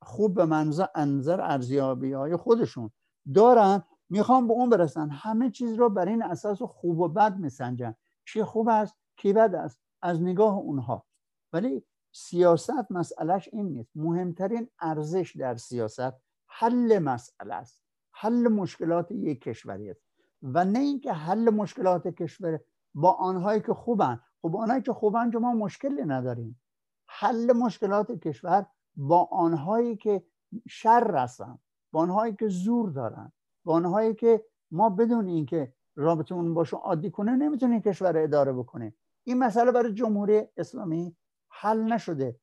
[0.01, 2.91] خوب به منظر ارزیابی های خودشون
[3.33, 3.83] دارن.
[4.13, 7.95] می‌خوام به اون برسن همه چیز رو بر این اساس خوب و بد میسنجن.
[8.25, 11.05] چی خوب است؟ کی بد است؟ از نگاه اونها.
[11.53, 13.91] ولی سیاست مسئلهش این نیست.
[13.95, 16.13] مهمترین ارزش در سیاست
[16.47, 17.83] حل مسئله است.
[18.11, 20.01] حل مشکلات یک کشوری است.
[20.43, 22.59] و نه اینکه حل مشکلات کشور
[22.93, 24.21] با آنهایی که خوبن.
[24.41, 26.61] خب آنهایی که خوبن که ما مشکلی نداریم.
[27.07, 30.23] حل مشکلات کشور با آنهایی که
[30.67, 31.59] شر هستن.
[31.91, 33.31] با آنهایی که زور دارن.
[33.63, 38.95] با آنهایی که ما بدون اینکه رابطمون باشون عادی کنه نمی‌تونیم کشور اداره بکنیم.
[39.23, 41.15] این مسئله برای جمهوری اسلامی
[41.49, 42.39] حل نشده.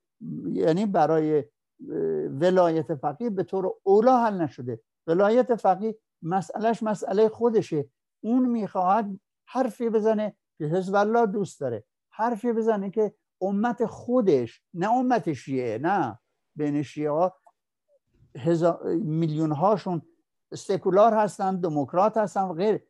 [0.47, 1.45] یعنی برای
[2.41, 4.81] ولایت فقیه به طور اولا حل نشده.
[5.07, 7.91] ولایت فقیه مسئلهش مسئله خودشه.
[8.21, 11.85] اون می‌خواهد حرفی بزنه که حزب الله دوست داره.
[12.11, 16.19] حرفی بزنه که امت خودش نه امت شیعه نه
[16.57, 17.35] بین شیعه ها
[19.03, 20.03] میلیون هاشون
[20.55, 22.83] سکولار هستن دموکرات هستن و غیر.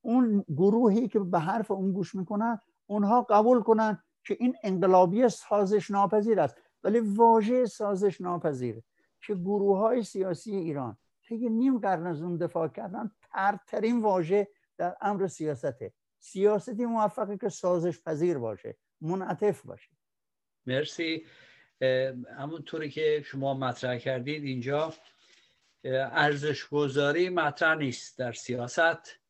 [0.00, 5.90] اون گروهی که به حرف اون گوش می‌کنن اونها قبول کنن که این انقلابی سازش
[5.90, 6.56] ناپذیر است.
[6.84, 8.82] ولی واژه سازش ناپذیر
[9.26, 10.96] که گروه های سیاسی ایران
[11.28, 15.92] طی نیم قرن از اون دفاع کردن ترترین واژه در امر سیاسته.
[16.18, 19.90] سیاستی موفقه که سازش پذیر باشه منعطف باشه.
[20.66, 21.24] مرسی.
[22.38, 24.92] همونطوری که شما مطرح کردید اینجا
[25.94, 29.20] ارزش گذاری مطرح نیست در سیاست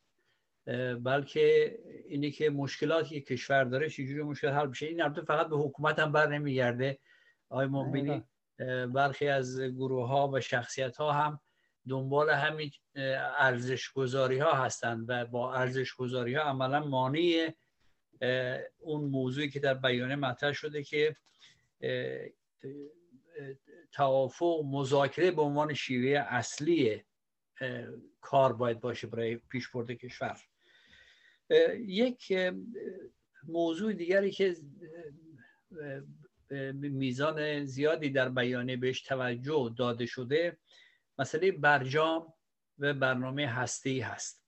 [1.03, 5.57] بلکه اینی که مشکلاتی که کشور داره چجوری مشکل حل بشه این البته فقط به
[5.57, 6.99] حکومت هم بر نمیگرده.
[7.49, 8.23] آقای مبینی
[8.93, 11.39] برخی از گروه ها و شخصیت ها هم
[11.89, 12.71] دنبال همین
[13.37, 17.53] ارزش گذاری ها هستند و با ارزش گذاری ها عملا مانع
[18.79, 21.15] اون موضوعی که در بیانیه مطرح شده که
[23.97, 27.03] توافق مذاکره به عنوان شیوه اصلی
[28.21, 30.37] کار باید باشه برای پیشبرد کشور.
[31.79, 32.33] یک
[33.43, 34.55] موضوع دیگری که
[36.73, 40.57] میزان زیادی در بیانیه بهش توجه داده شده
[41.19, 42.33] مسئله برجام
[42.79, 44.43] و برنامه هستی هست.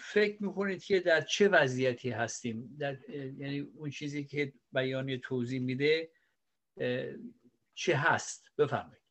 [0.00, 6.10] فکر می‌کنید که در چه وضعیتی هستیم؟ در یعنی اون چیزی که بیانیه توضیح میده
[7.76, 9.02] چه هست؟ بفرمایید.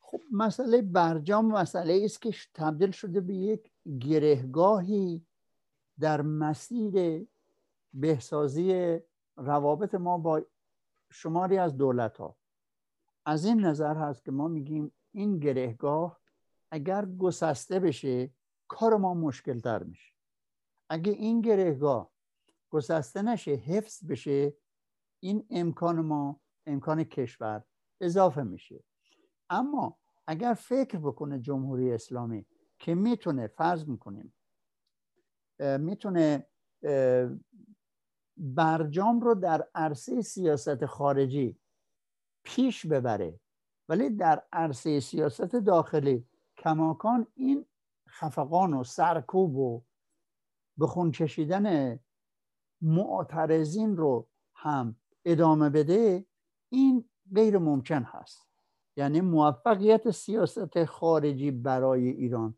[0.00, 5.26] خب مسئله برجام مسئله است که تبدیل شده به یک گرهگاهی
[6.00, 7.26] در مسیر
[7.92, 8.98] بهسازی
[9.36, 10.42] روابط ما با
[11.10, 12.36] شماری از دولت ها
[13.24, 16.20] از این نظر هست که ما میگیم این گرهگاه
[16.70, 18.30] اگر گسسته بشه
[18.68, 20.12] کار ما مشکل تر میشه.
[20.88, 22.12] اگه این گرهگاه
[22.70, 24.54] گسسته نشه حفظ بشه
[25.22, 27.64] این امکان ما امکان کشور
[28.00, 28.84] اضافه میشه.
[29.50, 32.46] اما اگر فکر بکنه جمهوری اسلامی
[32.78, 34.34] که می‌تونه فرض می‌کنیم
[35.60, 36.46] می‌تونه
[38.36, 41.58] برجام رو در عرصه سیاست خارجی
[42.44, 43.40] پیش ببره
[43.88, 47.66] ولی در عرصه سیاست داخلی کماکان این
[48.08, 49.84] خفقان و سرکوب و
[50.78, 51.98] به خون کشیدن
[52.80, 56.26] معترضین رو هم ادامه بده
[56.68, 57.04] این
[57.34, 58.46] غیر ممکن هست.
[58.96, 62.54] یعنی موفقیت سیاست خارجی برای ایران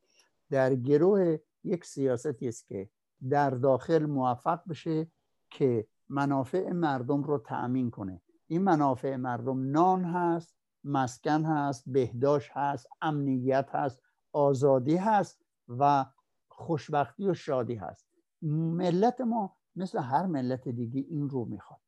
[0.50, 2.90] در گروه یک سیاستی است که
[3.30, 5.06] در داخل موفق بشه
[5.50, 8.22] که منافع مردم رو تأمین کنه.
[8.46, 14.02] این منافع مردم نان هست مسکن هست بهداشت هست امنیت هست
[14.32, 16.06] آزادی هست و
[16.48, 18.06] خوشبختی و شادی هست.
[18.42, 21.80] ملت ما مثل هر ملت دیگه این رو می‌خواد.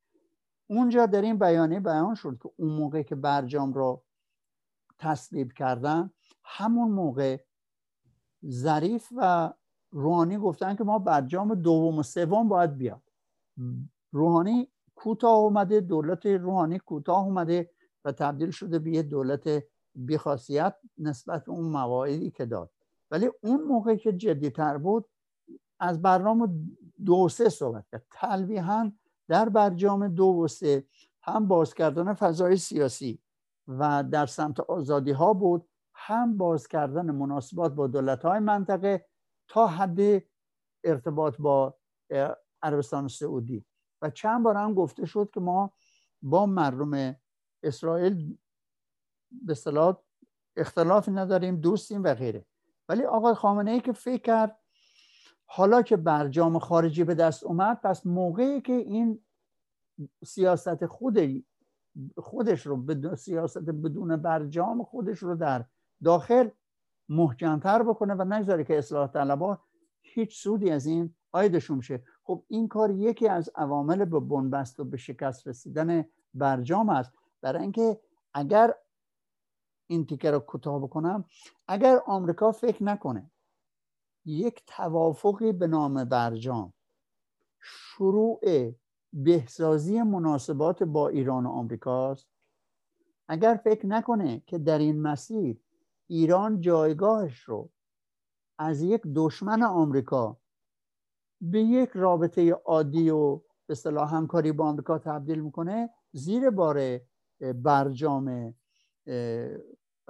[0.67, 4.03] اونجا در این بیانیه بیان شد که اون موقع که برجام رو
[4.99, 6.11] تصویب کردن
[6.45, 7.41] همون موقع
[8.49, 9.53] ظریف و
[9.91, 13.03] روحانی گفتن که ما برجام دوم و سوم باید بیاد.
[14.13, 17.71] روحانی کوتاه اومده دولت روحانی کوتاه اومده
[18.05, 19.49] و تبدیل شده به یه دولت
[19.95, 22.71] بیخاصیت نسبت به اون مواعیدی که داد.
[23.11, 25.09] ولی اون موقع که جدیتر بود
[25.81, 26.49] از برنامه
[27.05, 28.07] دو سه صحبت کرد.
[28.11, 28.93] تلویحا
[29.29, 30.85] در برجام دو و سه
[31.23, 33.23] هم باز کردن فضای سیاسی
[33.69, 39.07] و در سمت آزادی ها بود هم باز کردن مناسبات با دولت های منطقه
[39.49, 40.23] تا حد
[40.85, 41.79] ارتباط با
[42.63, 43.65] عربستان سعودی.
[44.03, 45.73] و چند بار هم گفته شد که ما
[46.23, 47.17] با مردم
[47.63, 48.39] اسرائیل
[49.31, 49.57] به
[50.57, 52.47] اختلافی نداریم دوستیم و غیره.
[52.89, 54.59] ولی آقای خامنه ای که فکر کرد
[55.47, 59.21] حالا که برجام خارجی به دست اومد پس موقعی که این
[60.25, 61.45] سیاست خود
[62.19, 65.65] خودش رو به سیاست بدون برجام خودش رو در
[66.05, 66.49] داخل
[67.09, 69.59] محکمتر بکنه و نگذاره که اصلاح طلبا
[70.03, 74.85] هیچ سودی از این آیدشون شه خب این کار یکی از عوامل به بنبست و
[74.85, 77.13] به شکست رسیدن برجام است.
[77.41, 78.01] برای اینکه
[78.35, 78.75] اگر
[79.87, 81.25] این تیکه رو کوتاه بکنم
[81.69, 83.31] اگر آمریکا فکر نکنه
[84.27, 86.73] یک توافقی به نام برجام.
[87.61, 88.41] شروع
[89.13, 92.27] بهسازی مناسبات با ایران و آمریکاست.
[93.29, 95.61] اگر فکر نکنه که در این مسیر
[96.07, 97.71] ایران جایگاهش رو
[98.59, 100.37] از یک دشمن آمریکا
[101.41, 107.01] به یک رابطه عادی و به صلاح همکاری با آمریکا تبدیل می‌کنه زیر بار
[107.55, 108.55] برجام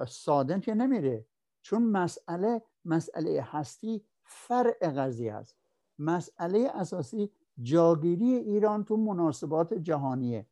[0.08, 1.26] سادن که نمیره.
[1.66, 5.56] چون مسئله مسئله هستی فرع قضیه است.
[5.98, 7.30] مسئله اساسی
[7.62, 10.46] جاگیری ایران تو مناسبات جهانیه.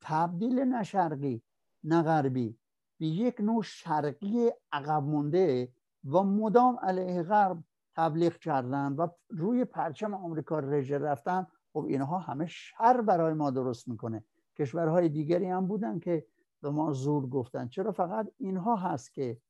[0.00, 1.42] تبدیل نه شرقی
[1.84, 2.58] نه غربی
[2.98, 5.72] به یک نوع شرقی عقب مونده
[6.04, 7.58] و مدام علیه غرب
[7.94, 13.88] تبلیغ کردن و روی پرچم آمریکا رژه رفتن خب اینها همه شر برای ما درست
[13.88, 14.24] می‌کنه.
[14.56, 16.26] کشورهای دیگری هم بودن که
[16.62, 17.68] به ما زور گفتن.
[17.68, 19.40] چرا فقط اینها هست که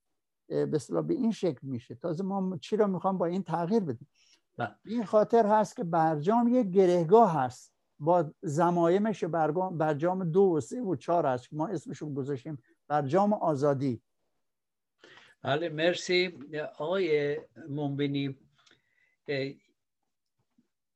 [0.48, 0.66] به
[1.06, 1.94] به این شکل میشه.
[1.94, 4.08] تازه ما چی را می‌خوام با این تغییر بدیم؟
[4.56, 4.74] بله.
[4.84, 7.76] این خاطر هست که برجام یک گرهگاه هست.
[7.98, 14.02] با زمایمش برجام دو و سه و چهار هست ما اسمش رو گذاشتیم برجام آزادی.
[15.42, 16.38] بله مرسی.
[16.78, 18.38] آقای منبینی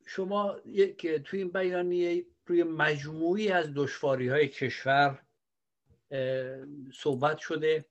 [0.06, 5.22] شما یک توی این بیانیه روی مجموعی از دشواری های کشور
[6.94, 7.84] صحبت شده.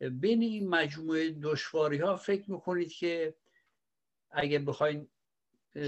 [0.00, 3.34] بین این مجموعه دشواری ها فکر می‌کنید که
[4.30, 5.08] اگه بخواین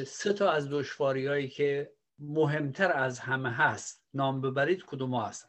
[0.06, 5.48] سه تا از دشواری هایی که مهمتر از همه هست نام ببرید کدوم هست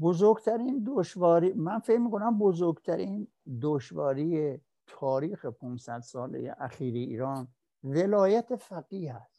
[0.00, 3.28] بزرگترین دشواری من فکر می‌کنم بزرگترین
[3.62, 7.48] دشواری تاریخ 500 ساله اخیر ایران
[7.84, 9.38] ولایت فقیه است.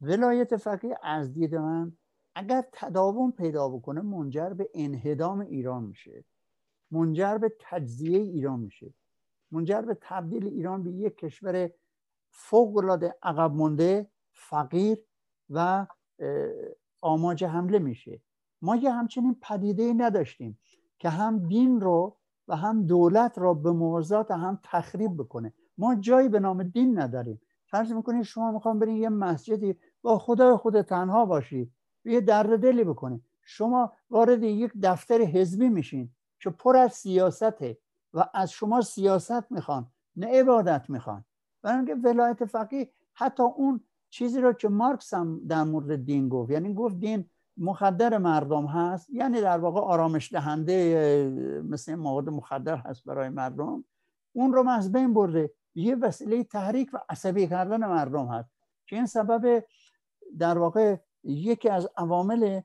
[0.00, 1.96] ولایت فقیه از دید من
[2.40, 6.24] اگر تداوم پیدا بکنه منجر به انهدام ایران میشه.
[6.90, 8.94] منجر به تجزیه ایران میشه.
[9.50, 11.70] منجر به تبدیل ایران به یک کشور
[12.30, 14.98] فوق العاده عقب مونده فقیر
[15.50, 15.86] و
[17.00, 18.20] آماج حمله میشه.
[18.62, 20.58] ما یه همچنین پدیده نداشتیم
[20.98, 22.16] که هم دین رو
[22.48, 25.52] و هم دولت را به موازات هم تخریب بکنه.
[25.78, 27.40] ما جایی به نام دین نداریم.
[27.66, 31.72] فرض می‌کنید شما می‌خوام برین یه مسجدی با خدای خود تنها باشی.
[32.04, 33.20] یه درد دلی بکنه.
[33.42, 37.78] شما وارد یک دفتر حزبی میشین که پر از سیاسته
[38.14, 41.24] و از شما سیاست می‌خوان نه عبادت می‌خوان.
[41.62, 43.80] برای اینکه ولایت فقیه حتی اون
[44.10, 49.10] چیزی رو که مارکس هم در مورد دین گفت یعنی گفت دین مخدر مردم هست
[49.10, 53.84] یعنی در واقع آرامش دهنده مثل مواد مخدر هست برای مردم.
[54.32, 55.52] اون رو از بین برده.
[55.74, 58.50] یه وسیله تحریک و عصبی کردن مردم هست.
[58.86, 59.64] که این سبب
[60.38, 62.60] در واقع یکی از عوامل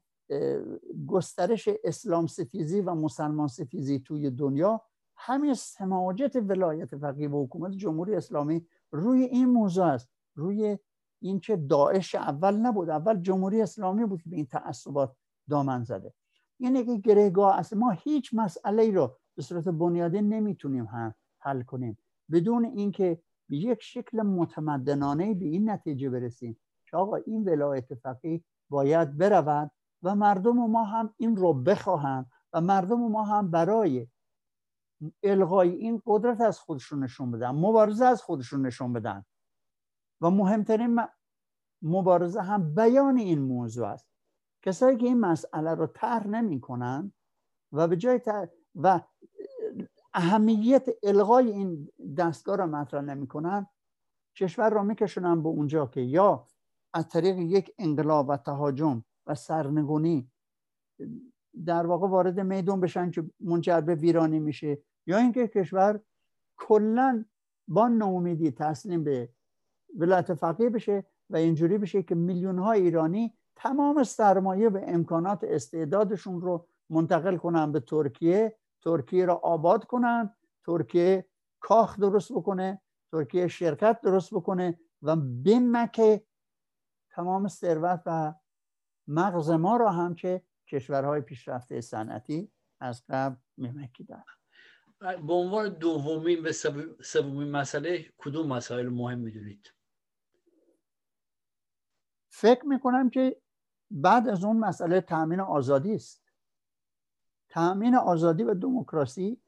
[1.07, 4.81] گسترش اسلام ستیزی و مسلمان ستیزی توی دنیا
[5.17, 10.09] همین سماجت ولایت فقیه و حکومت جمهوری اسلامی روی این موضوع است.
[10.35, 10.77] روی
[11.21, 15.15] اینکه داعش اول نبود اول جمهوری اسلامی بود که به این تعصبات
[15.49, 16.13] دامن زده.
[16.59, 20.87] یعنی که گرهگاه است ما هیچ مسئله رو به صورت بنیادی نمی‌تونیم
[21.39, 21.97] حل کنیم.
[22.31, 26.57] بدون اینکه به یک شکل متمدنانه به این نتیجه برسیم.
[26.95, 29.71] که آقا این ولایت فقیه باید برود
[30.03, 34.07] و مردم ما هم این رو بخواهند و مردم ما هم برای
[35.23, 39.25] الغای این قدرت از خودشون نشون بدن مبارزه از خودشون نشون بدن.
[40.21, 41.01] و مهمترین
[41.81, 44.07] مبارزه هم بیان این موضوع است.
[44.61, 47.13] کسایی که این مسئله رو طرح نمی‌کنن
[47.71, 48.21] و به جای
[48.75, 49.01] و
[50.13, 53.67] اهمیت الغای این دستگاه رو مطرح نمی‌کنن
[54.35, 56.47] کشور را میکشونن به اونجا که یا
[56.95, 60.31] از طریق یک انقلاب و تهاجم و سرنگونی
[61.65, 64.77] در واقع وارد میدون بشن که منجر به ویرانی میشه.
[65.07, 65.99] یا اینکه کشور
[66.57, 67.25] کلا
[67.67, 69.29] با نومیدی تسلیم به
[69.97, 76.41] ولایت فقیه بشه و اینجوری بشه که میلیون های ایرانی تمام سرمایه و امکانات استعدادشون
[76.41, 78.57] رو منتقل کنن به ترکیه.
[78.81, 80.35] ترکیه را آباد کنن.
[80.65, 81.25] ترکیه
[81.59, 82.81] کاخ درست بکنه.
[83.11, 86.21] ترکیه شرکت درست بکنه و بمکه
[87.15, 88.33] تمام ثروت و
[89.07, 94.23] مغز ما را هم که کشورهای پیشرفته صنعتی از قبل میمکیدن
[94.99, 96.51] به عنوان دومین و
[97.03, 99.73] سومین مسئله کدوم مسائل مهم می‌دونید؟
[102.29, 103.41] فکر می‌کنم که
[103.91, 106.25] بعد از اون مسئله تامین آزادی است.
[107.49, 109.41] تامین آزادی و دموکراسی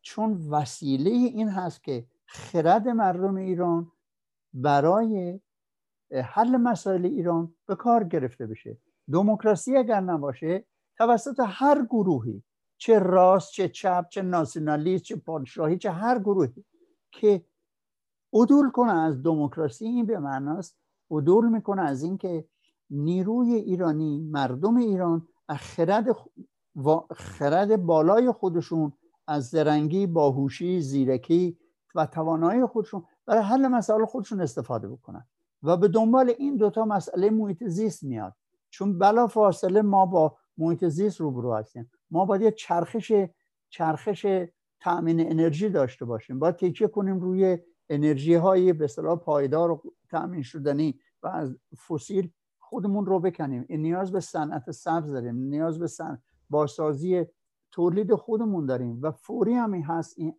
[0.00, 3.92] چون وسیله این هست که خرد مردم ایران
[4.54, 5.40] برای
[6.12, 8.78] حل مسائل ایران به کار گرفته بشه.
[9.12, 10.64] دموکراسی اگر نباشه
[10.98, 12.42] توسط هر گروهی
[12.78, 16.64] چه راست چه چپ چه ناسیونالیست چه پادشاهی چه هر گروهی
[17.12, 17.44] که
[18.32, 20.78] عدول کنه از دموکراسی این به معناست
[21.10, 22.48] عدول می‌کنه از اینکه
[22.90, 26.16] نیروی ایرانی مردم ایران خرد
[27.16, 28.92] خرد بالای خودشون
[29.26, 31.58] از زرنگی باهوشی زیرکی
[31.94, 35.26] و توانایی خودشون برای حل مسائل خودشون استفاده بکنن.
[35.62, 38.34] و به دنبال این دوتا مسئله محیط زیست میاد.
[38.70, 41.90] چون بلا فاصله ما با محیط زیست روبرو هستیم.
[42.10, 43.12] ما باید یه چرخش
[43.68, 44.46] چرخش
[44.80, 46.38] تأمین انرژی داشته باشیم.
[46.38, 47.58] باید تکیه کنیم روی
[47.88, 51.56] انرژی های به اصطلاح پایدار و تأمین شدنی و از
[51.88, 53.64] فسیل خودمون رو بکنیم.
[53.68, 55.36] این نیاز به صنعت سبز داریم.
[55.36, 56.18] نیاز به صنعت
[56.50, 57.26] باسازی
[57.70, 58.98] تولید خودمون داریم.
[59.02, 60.18] و فوری همی هست.
[60.18, 60.34] این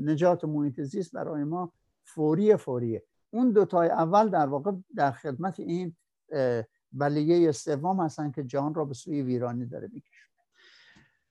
[0.00, 1.72] نجات محیط زیست برای ما
[2.04, 3.04] فوری فوریه.
[3.34, 5.96] اون دوتای اول در واقع در خدمت این
[6.92, 10.28] بلیه سوم هستن که جهان را به سوی ویرانی داره می‌کشه.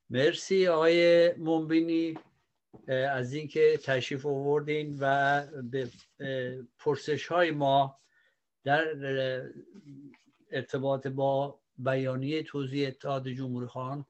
[0.09, 2.17] مرسی آقای منبینی
[2.87, 5.89] از اینکه تشریف آوردین و به
[6.79, 7.99] پرسش های ما
[8.63, 8.85] در
[10.51, 14.05] ارتباط با بیانیه توضیح اتحاد جمهوری خان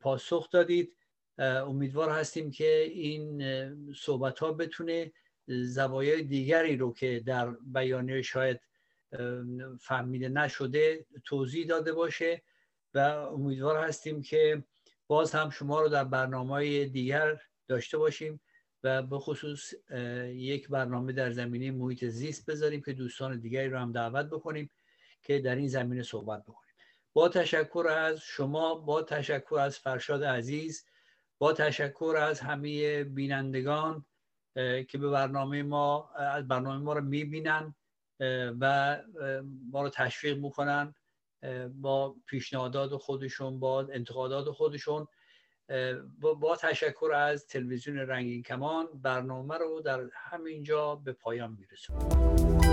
[0.00, 0.96] پاسخ دادید.
[1.38, 3.42] امیدوار هستیم که این
[3.94, 5.12] صحبت ها بتونه
[5.46, 8.60] زوایای دیگری رو که در بیانیه شاید
[9.80, 12.42] فهمیده نشده توضیح داده باشه
[12.94, 14.64] و امیدوار هستیم که
[15.06, 18.40] باز هم شما رو در برنامه دیگر داشته باشیم
[18.82, 19.74] و به خصوص
[20.26, 24.70] یک برنامه در زمینه محیط زیست بذاریم که دوستان دیگری رو هم دعوت بکنیم
[25.22, 26.74] که در این زمینه صحبت بکنیم.
[27.12, 30.84] با تشکر از شما با تشکر از فرشاد عزیز
[31.38, 34.06] با تشکر از همه بینندگان
[34.88, 37.74] که به برنامه ما از برنامه ما رو می‌بینن
[38.60, 38.96] و
[39.72, 40.94] ما رو تشویق می‌کنن
[41.80, 45.06] با پیشنهادات خودشون با انتقادات خودشون
[46.20, 52.65] با تشکر از تلویزیون رنگین کمان برنامه رو در همینجا به پایان میرسونم